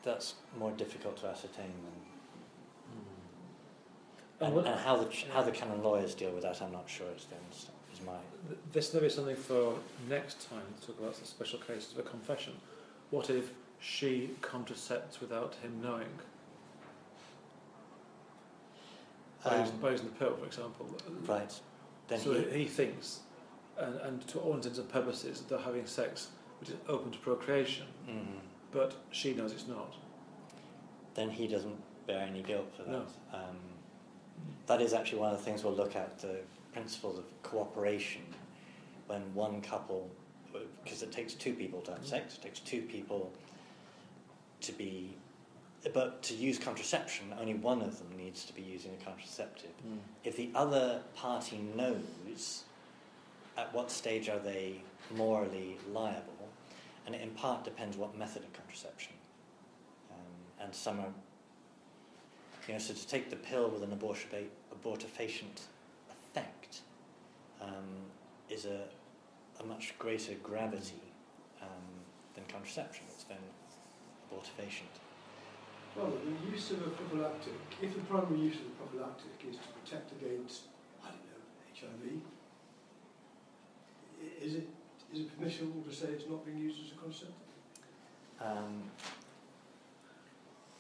[0.02, 2.04] that's more difficult to ascertain than
[4.40, 7.08] And and, and how the how the canon lawyers deal with that, I'm not sure.
[7.16, 7.36] Is, the,
[8.72, 9.78] This may be something for
[10.10, 12.54] next time to talk about the special cases of a confession.
[13.10, 16.08] What if she contracepts without him knowing?
[19.44, 20.88] By, using, Um, by using the pill, for example.
[21.28, 21.60] right.
[22.08, 23.20] Then so he, he, thinks,
[23.78, 26.30] and, and to all intents and purposes, they're having sex
[26.60, 28.40] which is open to procreation, mhm.
[28.72, 29.96] but she knows it's not.
[31.16, 31.78] then he doesn't
[32.08, 32.92] bear any guilt for that.
[32.92, 33.06] No.
[33.34, 33.58] Um,
[34.66, 36.38] that is actually one of the things we'll look at the
[36.74, 38.22] principles of cooperation
[39.08, 40.10] when one couple,
[40.84, 43.32] because it takes two people to have sex, it takes two people
[44.62, 45.16] to be,
[45.94, 49.72] but to use contraception, only one of them needs to be using a contraceptive.
[50.24, 52.64] If the other party knows
[53.58, 54.82] at what stage are they
[55.16, 56.50] morally liable,
[57.06, 59.14] and it in part depends what method of contraception.
[60.12, 61.14] Um, and some are,
[62.68, 64.48] you know, so to take the pill with an abortifa-
[64.82, 65.64] abortifacient
[66.34, 66.82] effect
[67.62, 68.10] um,
[68.50, 68.86] is a
[69.60, 71.02] a much greater gravity
[71.62, 71.68] um,
[72.36, 73.06] than contraception.
[73.14, 73.38] It's then
[74.32, 74.94] abortifacient.
[75.96, 79.68] Well, the use of a prophylactic, if the primary use of the prophylactic is to
[79.80, 80.64] protect against,
[81.04, 81.42] I don't know,
[81.80, 82.22] HIV,
[84.42, 84.68] is it,
[85.14, 87.36] is it permissible to say it's not being used as a contraceptive?
[88.42, 88.90] Um,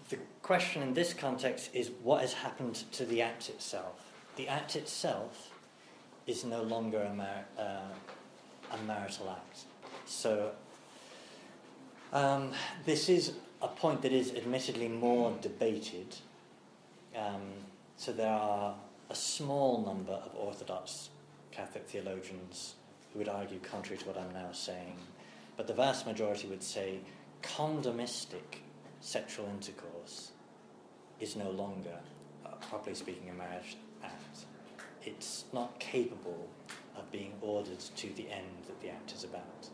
[0.10, 4.03] the question in this context is what has happened to the act itself.
[4.36, 5.51] The act itself
[6.25, 9.65] is no longer a, mar- uh, a marital act.
[10.05, 10.51] So,
[12.11, 12.51] um,
[12.86, 16.15] this is a point that is admittedly more debated.
[17.15, 17.41] Um,
[17.97, 18.75] so, there are
[19.09, 21.09] a small number of Orthodox
[21.51, 22.75] Catholic theologians
[23.11, 24.97] who would argue contrary to what I'm now saying,
[25.55, 26.99] but the vast majority would say
[27.43, 28.61] condomistic
[29.01, 30.31] sexual intercourse
[31.19, 31.99] is no longer,
[32.45, 33.77] uh, properly speaking, a marriage.
[35.06, 36.49] It's not capable
[36.97, 39.70] of being ordered to the end that the act is about.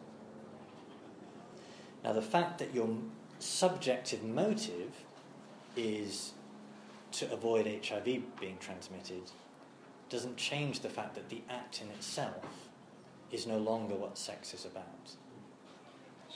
[2.03, 2.89] Now, the fact that your
[3.39, 4.91] subjective motive
[5.75, 6.33] is
[7.11, 8.03] to avoid HIV
[8.39, 9.23] being transmitted
[10.09, 12.45] doesn't change the fact that the act in itself
[13.31, 15.11] is no longer what sex is about.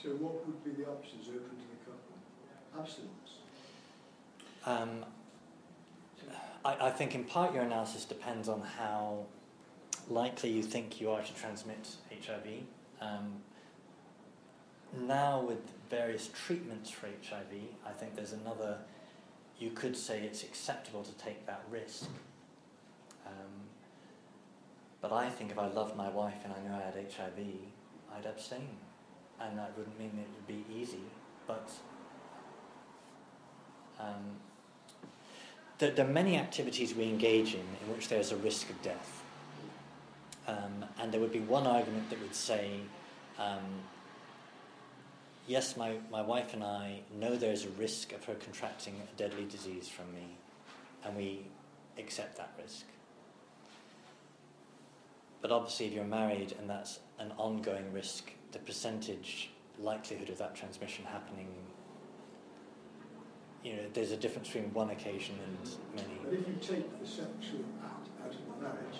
[0.00, 2.78] So what would be the options open to the couple?
[2.78, 3.38] Abstinence.
[4.66, 5.04] Um,
[6.64, 9.26] I, I think in part your analysis depends on how
[10.08, 12.46] likely you think you are to transmit HIV.
[13.00, 13.42] Um,
[15.06, 15.58] now, with
[15.90, 17.52] various treatments for HIV,
[17.86, 18.78] I think there's another,
[19.58, 22.06] you could say it's acceptable to take that risk.
[23.26, 23.68] Um,
[25.00, 27.44] but I think if I loved my wife and I knew I had HIV,
[28.16, 28.68] I'd abstain.
[29.40, 31.02] And that wouldn't mean it would be easy,
[31.46, 31.70] but
[33.98, 34.36] um,
[35.78, 39.22] there, there are many activities we engage in in which there's a risk of death.
[40.46, 42.80] Um, and there would be one argument that would say,
[43.38, 43.80] um,
[45.46, 49.46] yes, my, my wife and I know there's a risk of her contracting a deadly
[49.46, 50.36] disease from me,
[51.04, 51.46] and we
[51.98, 52.84] accept that risk.
[55.40, 60.54] But obviously, if you're married and that's an ongoing risk, the percentage likelihood of that
[60.54, 61.48] transmission happening,
[63.64, 66.20] you know, there's a difference between one occasion and many.
[66.22, 68.98] But if you take the sexual act out of the marriage,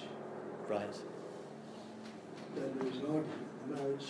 [0.66, 0.98] Right.
[2.56, 3.28] then there is an argument
[3.68, 4.06] that the marriage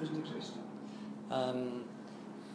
[0.00, 0.52] doesn't exist.
[1.30, 1.84] Um,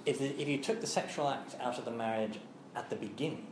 [0.07, 2.39] if, the, if you took the sexual act out of the marriage
[2.75, 3.45] at the beginning,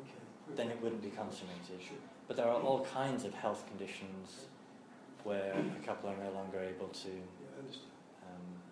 [0.00, 0.54] Okay.
[0.56, 1.80] then it wouldn't be consummated.
[1.80, 1.96] Sure.
[2.28, 4.46] But there are all kinds of health conditions
[5.24, 7.14] where a couple are no longer able to, Yeah,
[7.56, 7.90] I understand.
[8.22, 8.62] um,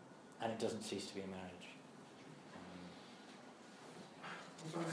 [0.44, 1.68] and it doesn't cease to be a marriage.
[2.52, 2.84] Um,
[4.68, 4.84] If I,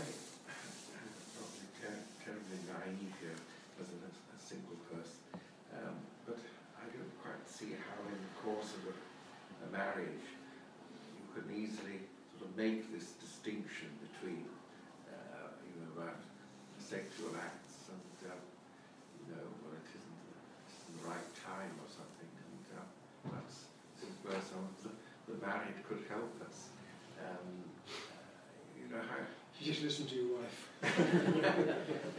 [1.36, 3.36] probably ter- terribly naive here
[3.84, 5.20] as a, a single person,
[5.76, 6.40] um, but
[6.80, 10.24] I don't quite see how in the course of a, a marriage
[11.20, 12.00] you can easily
[12.40, 14.48] sort of make this distinction between,
[15.12, 16.24] uh, you know, about
[16.80, 18.40] sexual acts and, uh,
[19.28, 22.88] you know, well, it isn't, it isn't the right time or something, and uh,
[23.36, 23.68] that's
[24.00, 24.92] sort of where some of the,
[25.32, 26.68] the marriage could help us.
[27.24, 27.48] Um,
[27.88, 28.20] uh,
[28.76, 29.24] you know, how,
[29.56, 30.58] You just listen to your wife.
[30.84, 30.91] well, well, there is a, that's an advantage I haven't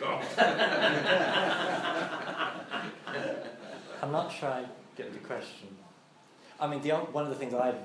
[0.00, 0.22] got.
[4.02, 4.64] I'm not sure I
[4.96, 5.68] get the question.
[6.60, 7.78] I mean, the, one of the things I've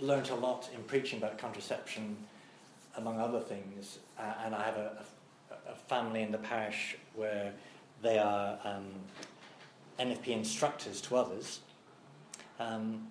[0.00, 2.16] learnt a lot in preaching about contraception,
[2.96, 5.04] among other things, uh, and I have a,
[5.50, 7.52] a, a family in the parish where
[8.02, 8.86] they are um,
[9.98, 11.60] NFP instructors to others,
[12.60, 13.08] um,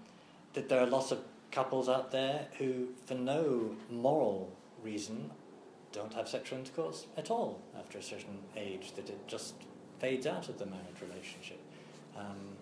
[0.54, 1.20] that there are lots of
[1.52, 4.52] couples out there who, for no moral
[4.84, 5.32] reason,
[5.92, 9.56] don't have sexual intercourse at all after a certain age, that it just
[10.00, 11.60] fades out of the marriage relationship.
[12.16, 12.56] Um,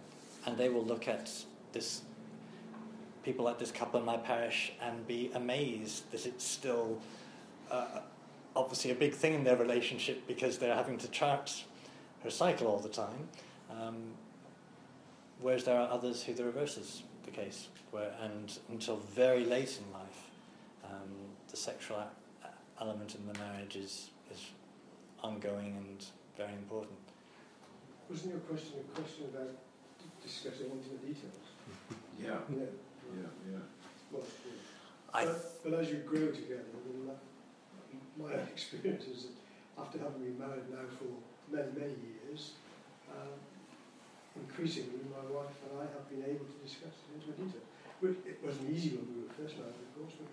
[0.46, 1.32] and they will look at
[1.74, 2.02] this
[3.24, 7.02] people like this couple in my parish and be amazed that it's still
[7.72, 8.00] uh,
[8.56, 11.64] obviously a big thing in their relationship because they're having to chart
[12.24, 13.28] her cycle all the time.
[13.72, 13.96] Um,
[15.42, 19.80] whereas there are others who the reverse is the case, where and until very late
[19.82, 20.30] in life,
[20.84, 21.10] um,
[21.50, 22.10] the sexual a-
[22.82, 24.42] element in the marriage is is
[25.24, 26.06] ongoing and
[26.38, 26.98] very important.
[28.10, 29.50] Wasn't your question a question about
[30.00, 31.40] d- discussing intimate details?
[32.18, 32.64] Yeah, Yeah.
[33.20, 33.58] yeah, yeah.
[34.12, 34.52] Well, yeah.
[35.14, 37.12] I But, but as you grow together, I mean,
[38.18, 41.12] my experience is that after having been married now for
[41.54, 42.54] many, many years,
[43.12, 43.36] um,
[44.36, 47.64] increasingly my wife and I have been able to discuss it into detail.
[48.04, 50.28] Which it wasn't easy when we were first married, of course, but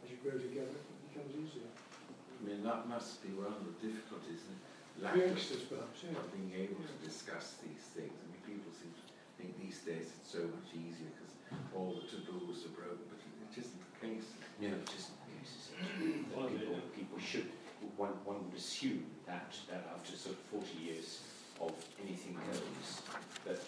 [0.00, 1.68] as you grow together, it becomes easier.
[1.68, 4.56] I mean, that must be one of the difficulties, the
[5.04, 6.16] lack of, Youngsters perhaps, yeah.
[6.16, 8.16] of being able to discuss these things.
[8.16, 9.04] I mean, people seem to
[9.36, 11.32] think these days it's so much easier because
[11.76, 14.26] all the taboos are broken, but it isn't the case.
[14.56, 15.52] No, it isn't the case.
[15.52, 16.24] is it?
[16.32, 17.52] Well, people, people should,
[18.00, 21.20] one, one would assume that, that after sort of 40 years
[21.60, 21.72] of
[22.02, 23.02] anything goes,
[23.44, 23.60] that,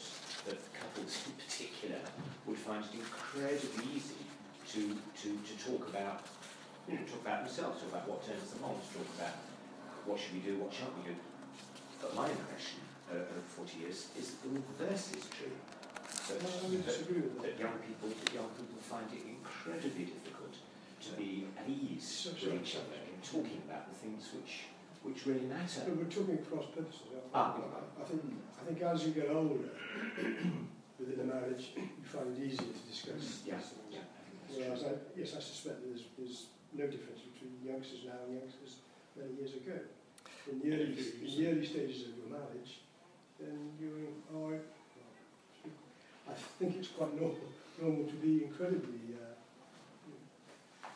[0.46, 2.00] that couples in particular
[2.46, 4.22] would find it incredibly easy
[4.72, 6.22] to, to, to talk about,
[6.88, 9.34] you know, talk about themselves, talk about what turns them on, to talk about
[10.06, 11.16] what should we do, what shan't we do.
[12.00, 12.80] But my impression
[13.12, 15.54] uh, of 40 years is that the reverse is true.
[16.28, 17.60] That, No, I that, disagree with that that.
[17.60, 22.40] young people, that young people find it incredibly difficult to be at ease So- with
[22.48, 24.72] so- each other and talking about the things which,
[25.04, 25.84] which really matter.
[25.86, 27.12] No, we're talking cross purposes.
[27.12, 27.60] I, Ah.
[28.00, 28.22] I, think
[28.60, 29.68] I think as you get older
[30.98, 33.92] within a marriage, you find it easier to discuss Yeah, things.
[33.92, 34.82] yeah, I think that's Whereas.
[34.84, 38.80] I, yes, I suspect that there's, there's no difference between youngsters now and youngsters
[39.16, 39.76] many years ago.
[40.50, 42.80] In the early, in the early stages of your marriage,
[43.40, 44.60] then you're all right.
[46.28, 47.36] I think it's quite normal,
[47.80, 50.88] normal to be incredibly uh,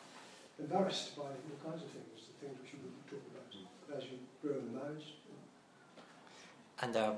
[0.57, 2.78] embarrassed by all kinds of things, the things which you wouldn't talk about
[3.95, 5.13] as you grow in marriage.
[6.81, 7.15] And there are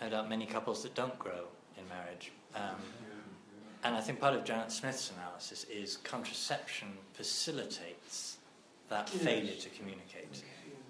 [0.00, 1.44] no doubt many couples that don't grow
[1.76, 2.32] in marriage.
[2.54, 2.76] Um,
[3.84, 8.38] and I think part of Janet Smith's analysis is contraception facilitates
[8.88, 9.22] that Yes.
[9.22, 10.42] failure to communicate.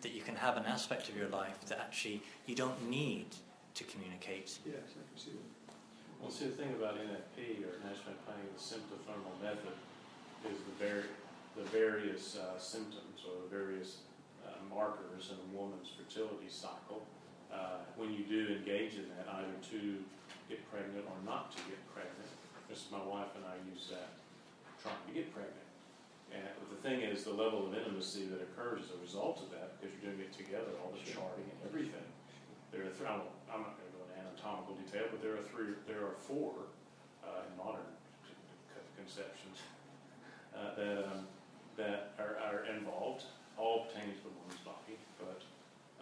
[0.02, 3.26] That you can have an aspect of your life that actually you don't need
[3.74, 4.58] to communicate.
[4.64, 5.74] Yes, I can see that.
[6.20, 9.74] Well, see, the thing about NFP or National Planning, the symptothermal method
[10.50, 11.08] is the var-
[11.56, 13.98] the various uh, symptoms or the various
[14.66, 17.06] markers in a woman's fertility cycle.
[17.48, 20.04] Uh, when you do engage in that, either to
[20.48, 22.28] get pregnant or not to get pregnant.
[22.68, 24.12] This is my wife and I use that
[24.82, 25.68] trying to get pregnant.
[26.28, 29.80] And the thing is, the level of intimacy that occurs as a result of that,
[29.80, 32.04] because you're doing it together, all the charting and everything.
[32.68, 35.72] There are three, I'm not going to go into anatomical detail, but there are three,
[35.88, 36.68] there are four
[37.24, 37.88] uh, in modern
[39.00, 39.64] conceptions
[40.52, 41.24] uh, that um,
[41.78, 43.24] that are, are involved,
[43.58, 45.42] all pertaining to the woman's body, but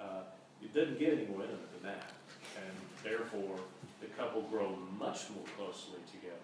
[0.01, 0.23] uh,
[0.63, 2.13] it doesn't get any more intimate than that,
[2.57, 3.59] and therefore
[4.01, 6.37] the couple grow much more closely together.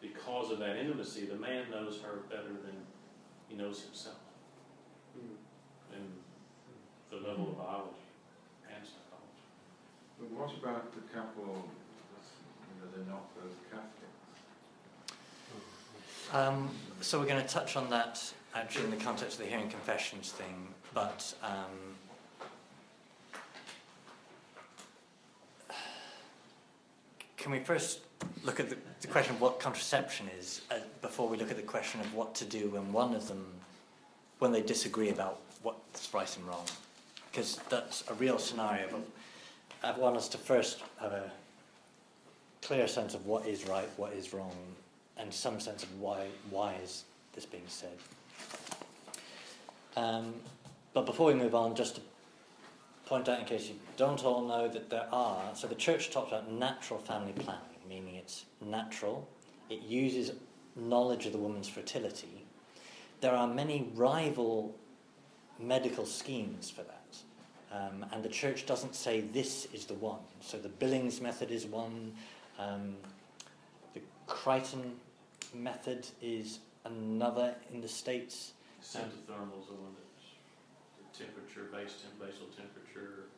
[0.00, 2.76] Because of that intimacy, the man knows her better than
[3.48, 4.20] he knows himself,
[5.94, 6.04] and
[7.10, 7.96] the level of biology
[8.68, 9.42] and psychology.
[10.20, 11.68] But what about the couple,
[12.14, 12.30] that's,
[12.68, 13.96] you know, they're not both Catholics?
[16.32, 16.70] Um,
[17.00, 20.30] so we're going to touch on that actually in the context of the hearing confessions
[20.32, 21.96] thing, but um,
[27.36, 28.00] can we first
[28.44, 31.62] look at the, the question of what contraception is uh, before we look at the
[31.62, 33.44] question of what to do when one of them,
[34.38, 36.64] when they disagree about what's right and wrong?
[37.30, 38.88] Because that's a real scenario.
[38.90, 39.06] But
[39.82, 41.30] I want us to first have a
[42.62, 44.56] clear sense of what is right, what is wrong,
[45.16, 47.96] and some sense of why why is this being said.
[49.98, 50.34] Um,
[50.94, 52.00] but before we move on, just to
[53.06, 56.28] point out in case you don't all know that there are so the church talks
[56.28, 59.28] about natural family planning, meaning it's natural.
[59.68, 60.32] It uses
[60.76, 62.44] knowledge of the woman's fertility.
[63.20, 64.76] There are many rival
[65.58, 66.94] medical schemes for that.
[67.72, 70.20] Um, and the church doesn't say this is the one.
[70.40, 72.12] So the Billings method is one.
[72.58, 72.94] Um,
[73.94, 74.94] the Creighton
[75.52, 78.52] method is another in the States.
[78.88, 80.32] Symptothermal is the one that's
[80.96, 83.28] the temperature, base temp, basal temperature.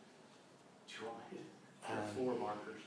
[0.87, 1.91] Do you want me to?
[1.91, 2.87] Um, four markers.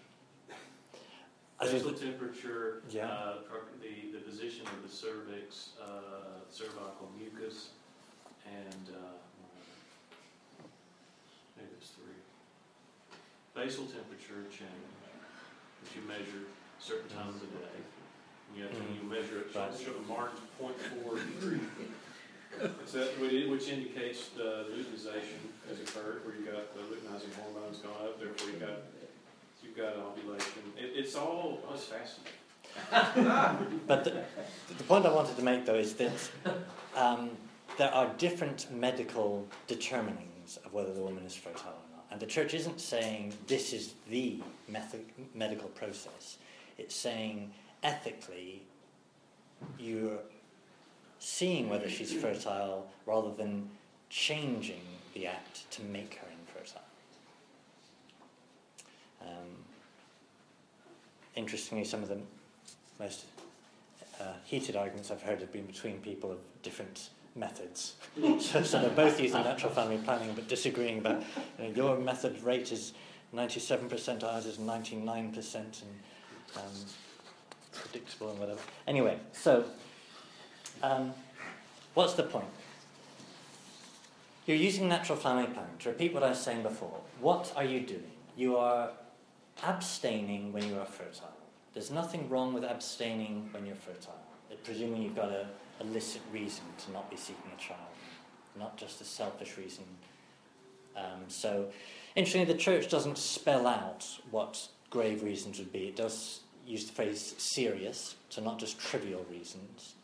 [1.59, 3.07] Basal temperature, yeah.
[3.11, 3.35] uh,
[3.83, 7.75] the, the position of the cervix, uh, cervical mucus,
[8.47, 10.63] and uh,
[11.57, 12.15] maybe it's three.
[13.55, 14.87] Basal temperature change,
[15.83, 16.47] which you measure
[16.79, 17.75] certain times a day.
[18.55, 21.19] You have to you measure it, so, so the margin's 0.4
[22.59, 25.39] which indicates the luteinization
[25.69, 28.81] has occurred, where you've got the luteinizing hormones gone up, therefore you've got,
[29.63, 30.61] you've got ovulation.
[30.77, 32.33] It, it's all, oh, it's fascinating.
[33.87, 34.23] but the,
[34.77, 36.31] the, point I wanted to make, though, is that
[36.95, 37.31] um,
[37.77, 42.05] there are different medical determinings of whether the woman is fertile or not.
[42.11, 46.37] And the church isn't saying this is the method, medical process,
[46.77, 47.51] it's saying
[47.83, 48.63] ethically
[49.77, 50.19] you're
[51.23, 53.69] seeing whether she's fertile rather than
[54.09, 54.81] changing
[55.13, 56.81] the act to make her infertile.
[59.21, 59.63] Um,
[61.33, 62.19] interestingly, some of the
[62.99, 63.23] most
[64.19, 67.93] uh, heated arguments I've heard have been between people of different methods.
[68.41, 71.23] so, so they're both using natural family planning but disagreeing about
[71.57, 72.91] you know, your method rate is
[73.33, 75.73] 97%, ours is 99%, and
[76.57, 76.63] um,
[77.71, 78.59] predictable and whatever.
[78.87, 79.63] Anyway, so
[80.83, 81.13] um,
[81.93, 82.45] what's the point?
[84.45, 85.77] You're using natural family planning.
[85.79, 88.11] To repeat what I was saying before, what are you doing?
[88.35, 88.91] You are
[89.63, 91.31] abstaining when you are fertile.
[91.73, 94.19] There's nothing wrong with abstaining when you're fertile,
[94.63, 95.47] presuming you've got a,
[95.79, 97.79] a licit reason to not be seeking a child,
[98.59, 99.85] not just a selfish reason.
[100.95, 101.69] Um, so,
[102.15, 105.87] interestingly, the church doesn't spell out what grave reasons would be.
[105.87, 109.95] It does use the phrase serious, so not just trivial reasons,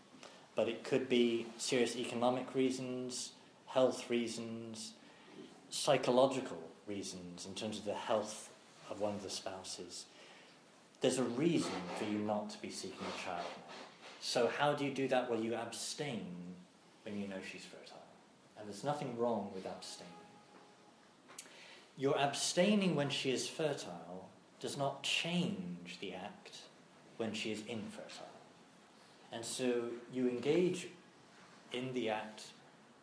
[0.59, 3.31] but it could be serious economic reasons,
[3.67, 4.91] health reasons,
[5.69, 8.49] psychological reasons in terms of the health
[8.89, 10.03] of one of the spouses.
[10.99, 13.45] There's a reason for you not to be seeking a child.
[14.19, 15.31] So, how do you do that?
[15.31, 16.25] Well, you abstain
[17.05, 18.03] when you know she's fertile.
[18.59, 20.11] And there's nothing wrong with abstaining.
[21.97, 24.27] Your abstaining when she is fertile
[24.59, 26.57] does not change the act
[27.15, 28.28] when she is infertile.
[29.31, 30.87] And so you engage
[31.71, 32.45] in the act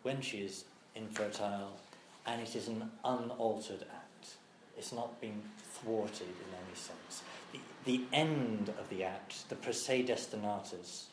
[0.03, 0.65] when she is
[0.95, 1.79] infertile,
[2.27, 4.35] and it is an unaltered act.
[4.77, 7.23] It's not been thwarted in any sense.
[7.53, 11.05] The, the end of the act, the per se destinatus,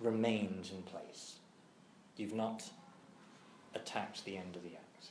[0.00, 1.36] remains in place.
[2.16, 2.62] You've not
[3.74, 5.06] attacked the end of the act.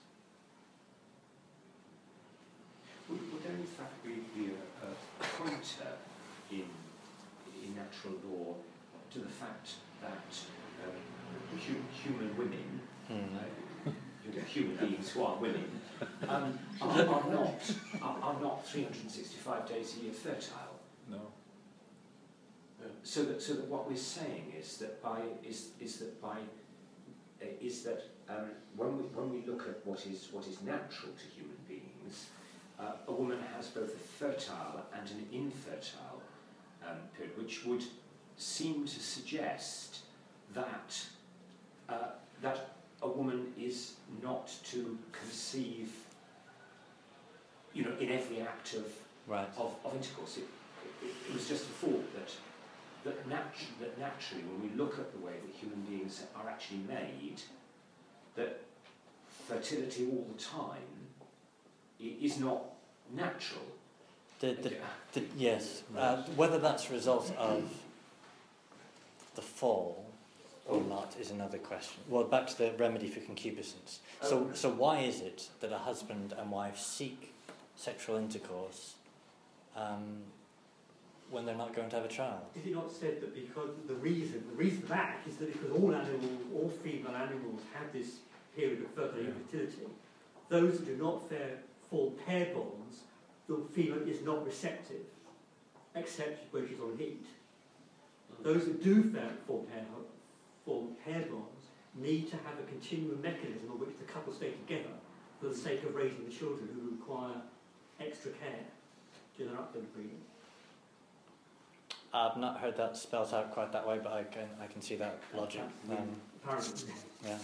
[3.10, 5.94] Would, would there in fact be, be a, a pointer
[6.52, 6.66] in,
[7.64, 8.56] in natural law
[9.14, 9.70] to the fact
[10.02, 10.10] that
[10.86, 10.94] um,
[11.60, 13.36] hu- human women, Mm.
[13.88, 13.92] uh,
[14.46, 15.66] human beings who are women,
[16.30, 17.54] um, are, are, not,
[18.02, 20.80] are, are not 365 days a year fertile?
[21.10, 21.20] No.
[23.04, 26.38] So that, so that what we're saying is that by is, is that by
[27.42, 28.46] uh, is that um,
[28.76, 32.28] when we when we look at what is what is natural to human beings,
[32.80, 36.22] uh, a woman has both a fertile and an infertile
[36.88, 37.84] um, period, which would
[38.42, 40.00] seem to suggest
[40.54, 41.06] that
[41.88, 42.10] uh,
[42.42, 42.72] that
[43.02, 45.92] a woman is not to conceive,
[47.74, 48.86] you know, in every act of
[49.28, 49.48] Right.
[49.56, 50.38] of, of intercourse.
[50.38, 50.48] It,
[51.04, 52.32] it, it was just a thought that
[53.04, 56.80] that, natu- that naturally, when we look at the way that human beings are actually
[56.88, 57.42] made,
[58.36, 58.62] that
[59.48, 60.90] fertility all the time
[62.00, 62.64] is not
[63.16, 63.66] natural.
[64.40, 64.74] The, the,
[65.14, 65.84] the, yes.
[65.96, 67.64] Uh, whether that's a result of
[69.36, 70.06] the fall
[70.68, 72.02] or not is another question.
[72.08, 74.00] Well, back to the remedy for concupiscence.
[74.22, 74.54] So, Oh.
[74.54, 77.34] so why is it that a husband and wife seek
[77.76, 78.96] sexual intercourse
[79.76, 80.22] um,
[81.30, 82.42] when they're not going to have a child?
[82.56, 85.72] Is it not said that because the reason, the reason for that is that because
[85.72, 88.18] all animals, all female animals have this
[88.56, 89.88] period of fertile infertility,
[90.50, 91.58] those that do not fair,
[91.90, 93.00] form pair bonds,
[93.48, 95.06] the female is not receptive,
[95.96, 97.26] except when she's on heat.
[98.44, 99.84] Those that do fair, form pair,
[100.66, 104.90] form pair bonds need to have a continuum mechanism on which the couple stay together
[105.40, 107.36] for the sake of raising the children who require
[108.00, 108.66] extra care
[109.38, 110.22] during their upward breeding.
[112.14, 114.96] I've not heard that spelt out quite that way, but I can, I can see
[114.98, 115.62] that logic.
[115.90, 116.10] Um,
[116.44, 116.94] Apparently.
[117.26, 117.38] yeah.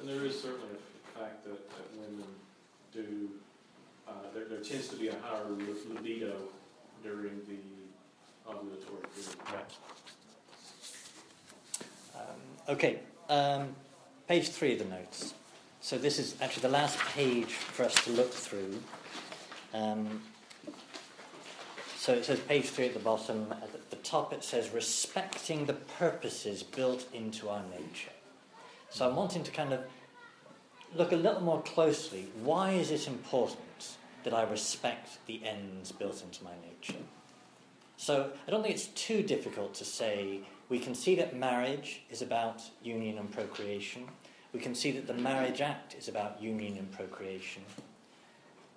[0.00, 2.24] And there is certainly a fact that, that women
[2.92, 3.28] do,
[4.08, 5.44] uh, there, there tends to be a higher
[5.90, 6.36] libido
[7.02, 7.58] during the
[8.46, 9.36] ovulatory period.
[9.52, 9.72] Right.
[12.14, 13.74] Um, okay, um,
[14.28, 15.34] page three of the notes.
[15.80, 18.80] So this is actually the last page for us to look through.
[19.74, 20.22] Um,
[21.96, 23.52] so it says page three at the bottom.
[23.52, 28.10] At the top it says respecting the purposes built into our nature.
[28.90, 29.80] So I'm wanting to kind of
[30.94, 32.28] look a little more closely.
[32.42, 37.02] Why is it important that I respect the ends built into my nature?
[38.02, 42.20] So I don't think it's too difficult to say we can see that marriage is
[42.20, 44.08] about union and procreation.
[44.52, 47.62] We can see that the Marriage Act is about union and procreation.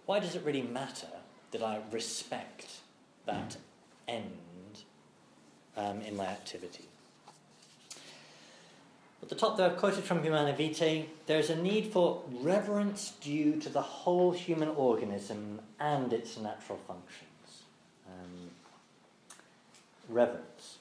[0.06, 1.08] Why does it really matter
[1.50, 2.68] that I respect
[3.26, 3.58] that
[4.08, 4.84] end
[5.76, 6.88] um, in my activity?
[9.24, 13.60] At the top there, I've quoted from Humanae Vitae there's a need for reverence due
[13.60, 17.35] to the whole human organism and its natural functions.
[20.10, 20.78] Reverence.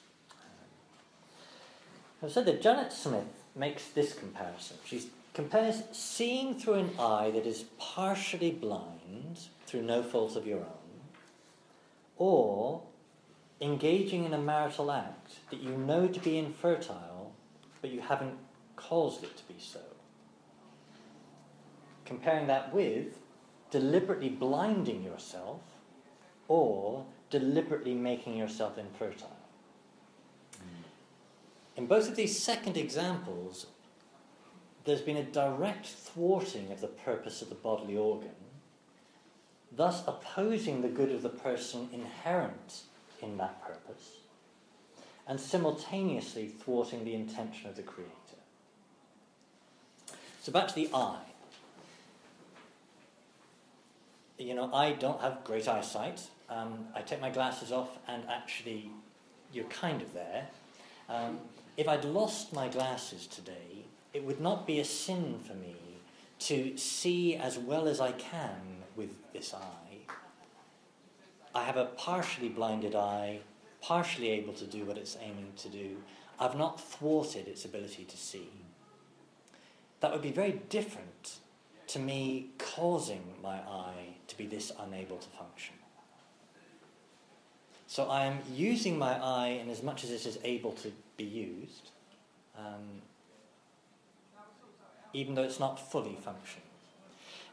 [2.23, 4.77] I've said that Janet Smith makes this comparison.
[4.85, 10.59] She compares seeing through an eye that is partially blind through no fault of your
[10.59, 11.01] own,
[12.17, 12.81] or
[13.61, 17.33] engaging in a marital act that you know to be infertile,
[17.81, 18.37] but you haven't
[18.75, 19.79] caused it to be so.
[22.05, 23.17] Comparing that with
[23.71, 25.61] deliberately blinding yourself
[26.47, 29.35] or deliberately making yourself infertile.
[31.75, 33.67] In both of these second examples,
[34.85, 38.29] there's been a direct thwarting of the purpose of the bodily organ,
[39.75, 42.83] thus opposing the good of the person inherent
[43.21, 44.19] in that purpose,
[45.27, 48.11] and simultaneously thwarting the intention of the Creator.
[50.41, 51.23] So back to the eye.
[54.37, 56.27] You know, I don't have great eyesight.
[56.49, 58.91] Um, I take my glasses off, and actually,
[59.51, 60.47] you're kind of there.
[61.09, 61.39] Um,
[61.77, 65.75] if I'd lost my glasses today, it would not be a sin for me
[66.39, 69.97] to see as well as I can with this eye.
[71.53, 73.39] I have a partially blinded eye,
[73.81, 75.97] partially able to do what it's aiming to do.
[76.39, 78.49] I've not thwarted its ability to see.
[80.01, 81.37] That would be very different
[81.87, 85.75] to me causing my eye to be this unable to function.
[87.95, 91.23] So I am using my eye in as much as it is able to be
[91.23, 91.91] used,
[92.57, 93.01] um,
[95.13, 96.67] even though it's not fully functioning.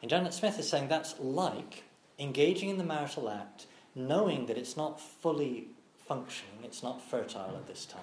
[0.01, 1.85] And Janet Smith is saying that's like
[2.19, 5.69] engaging in the marital act, knowing that it's not fully
[6.09, 8.03] functioning, it's not fertile at this time,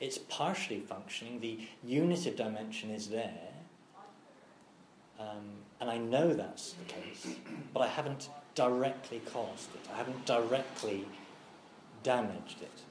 [0.00, 3.52] it's partially functioning, the unitive dimension is there,
[5.20, 5.44] um,
[5.82, 7.36] and I know that's the case,
[7.74, 11.04] but I haven't directly caused it, I haven't directly
[12.02, 12.82] damaged it.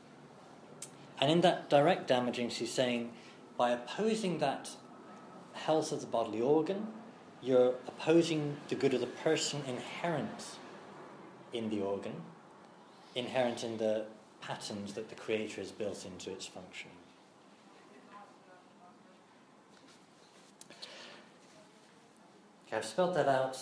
[1.19, 3.11] And in that direct damaging, she's saying
[3.57, 4.69] by opposing that
[5.53, 6.87] health of the bodily organ,
[7.41, 10.57] you're opposing the good of the person inherent
[11.53, 12.21] in the organ,
[13.13, 14.05] inherent in the
[14.41, 16.95] patterns that the Creator has built into its functioning.
[22.67, 23.57] Okay, I've spelled that out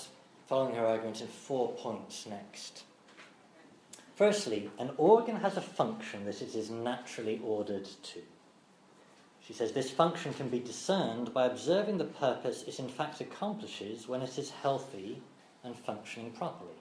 [0.47, 2.83] following her argument in four points next.
[4.25, 8.21] Firstly, an organ has a function that it is naturally ordered to.
[9.45, 14.07] She says this function can be discerned by observing the purpose it in fact accomplishes
[14.07, 15.21] when it is healthy
[15.65, 16.79] and functioning properly.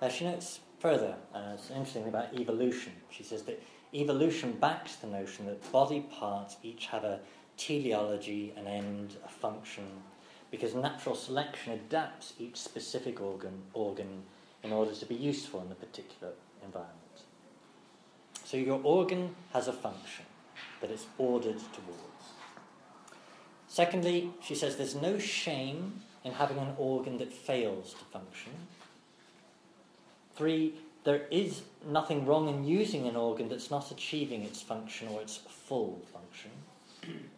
[0.00, 2.92] Now she notes further, uh, it's interesting about evolution.
[3.10, 3.60] She says that
[3.92, 7.18] evolution backs the notion that body parts each have a
[7.56, 9.88] teleology, an end, a function,
[10.52, 14.22] because natural selection adapts each specific organ, organ
[14.62, 16.32] in order to be useful in a particular
[16.64, 16.98] environment.
[18.44, 20.26] So your organ has a function
[20.80, 22.22] that it's ordered towards.
[23.66, 28.52] Secondly, she says there's no shame in having an organ that fails to function.
[30.36, 35.20] Three, there is nothing wrong in using an organ that's not achieving its function or
[35.20, 36.50] its full function.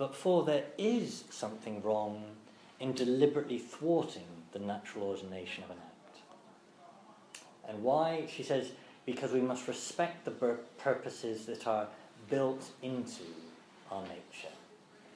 [0.00, 2.24] But four, there is something wrong
[2.80, 5.89] in deliberately thwarting the natural ordination of an act.
[7.68, 8.26] And why?
[8.34, 8.72] She says,
[9.06, 11.88] because we must respect the purposes that are
[12.28, 13.22] built into
[13.90, 14.54] our nature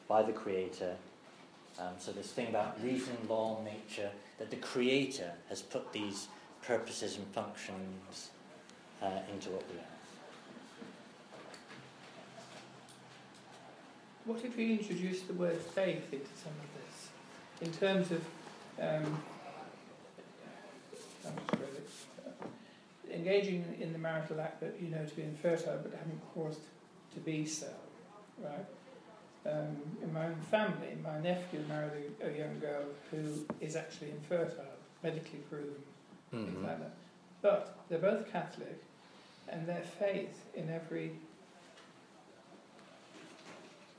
[0.09, 0.97] by the Creator.
[1.79, 6.29] Um, so, this thing about reason, law, nature, that the Creator has put these
[6.63, 8.31] purposes and functions
[9.03, 9.95] uh, into what we are.
[14.25, 17.11] What if we introduce the word faith into some of this?
[17.61, 18.25] In terms of
[18.81, 19.23] um,
[23.15, 26.61] engaging in the marital act that you know to be infertile but haven't caused
[27.15, 27.69] to be so,
[28.43, 28.67] right?
[29.47, 34.11] Um, in my own family, my nephew married a, a, young girl who is actually
[34.11, 34.65] infertile,
[35.03, 35.75] medically proven,
[36.33, 36.45] mm-hmm.
[36.47, 36.95] things like that.
[37.43, 38.83] But they're both Catholic,
[39.49, 41.13] and their faith in every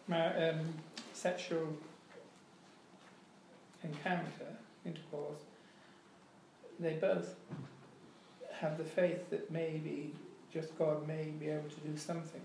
[0.08, 0.74] mar- um,
[1.14, 1.78] sexual
[3.84, 5.42] encounter, intercourse,
[6.80, 7.36] they both
[8.60, 10.14] have the faith that maybe
[10.52, 12.42] just God may be able to do something.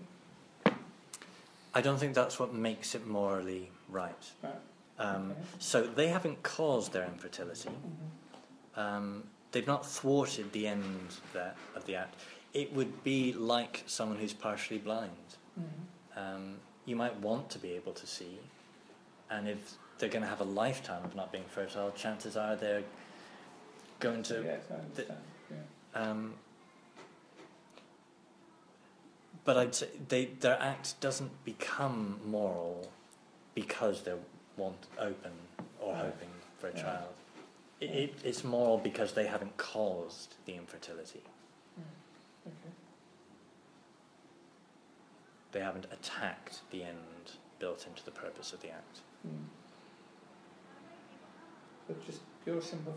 [1.73, 4.31] I don't think that's what makes it morally right.
[4.43, 4.53] Right.
[4.99, 5.39] Um, okay.
[5.59, 7.69] So they haven't caused their infertility.
[7.69, 8.79] Mm-hmm.
[8.79, 10.85] Um, they've not thwarted the end
[11.33, 12.15] there of the act.
[12.53, 15.11] It would be like someone who's partially blind.
[15.59, 16.19] Mm-hmm.
[16.19, 16.55] Um,
[16.85, 18.39] you might want to be able to see,
[19.29, 22.83] and if they're going to have a lifetime of not being fertile, chances are they're
[23.99, 24.43] going to.
[24.43, 25.07] Yes, I understand.
[25.09, 25.15] yeah.
[25.93, 26.33] Um,
[29.43, 32.89] but I'd say they, their act doesn't become moral
[33.55, 34.17] because they're
[34.57, 35.31] want open
[35.79, 36.29] or hoping
[36.59, 36.83] for a Yeah.
[36.83, 37.13] child.
[37.79, 41.23] It, it, it's moral because they haven't caused the infertility.
[42.45, 42.73] Okay.
[45.51, 49.01] They haven't attacked the end built into the purpose of the Act.
[49.27, 49.45] Mm.
[51.87, 52.89] But just pure simple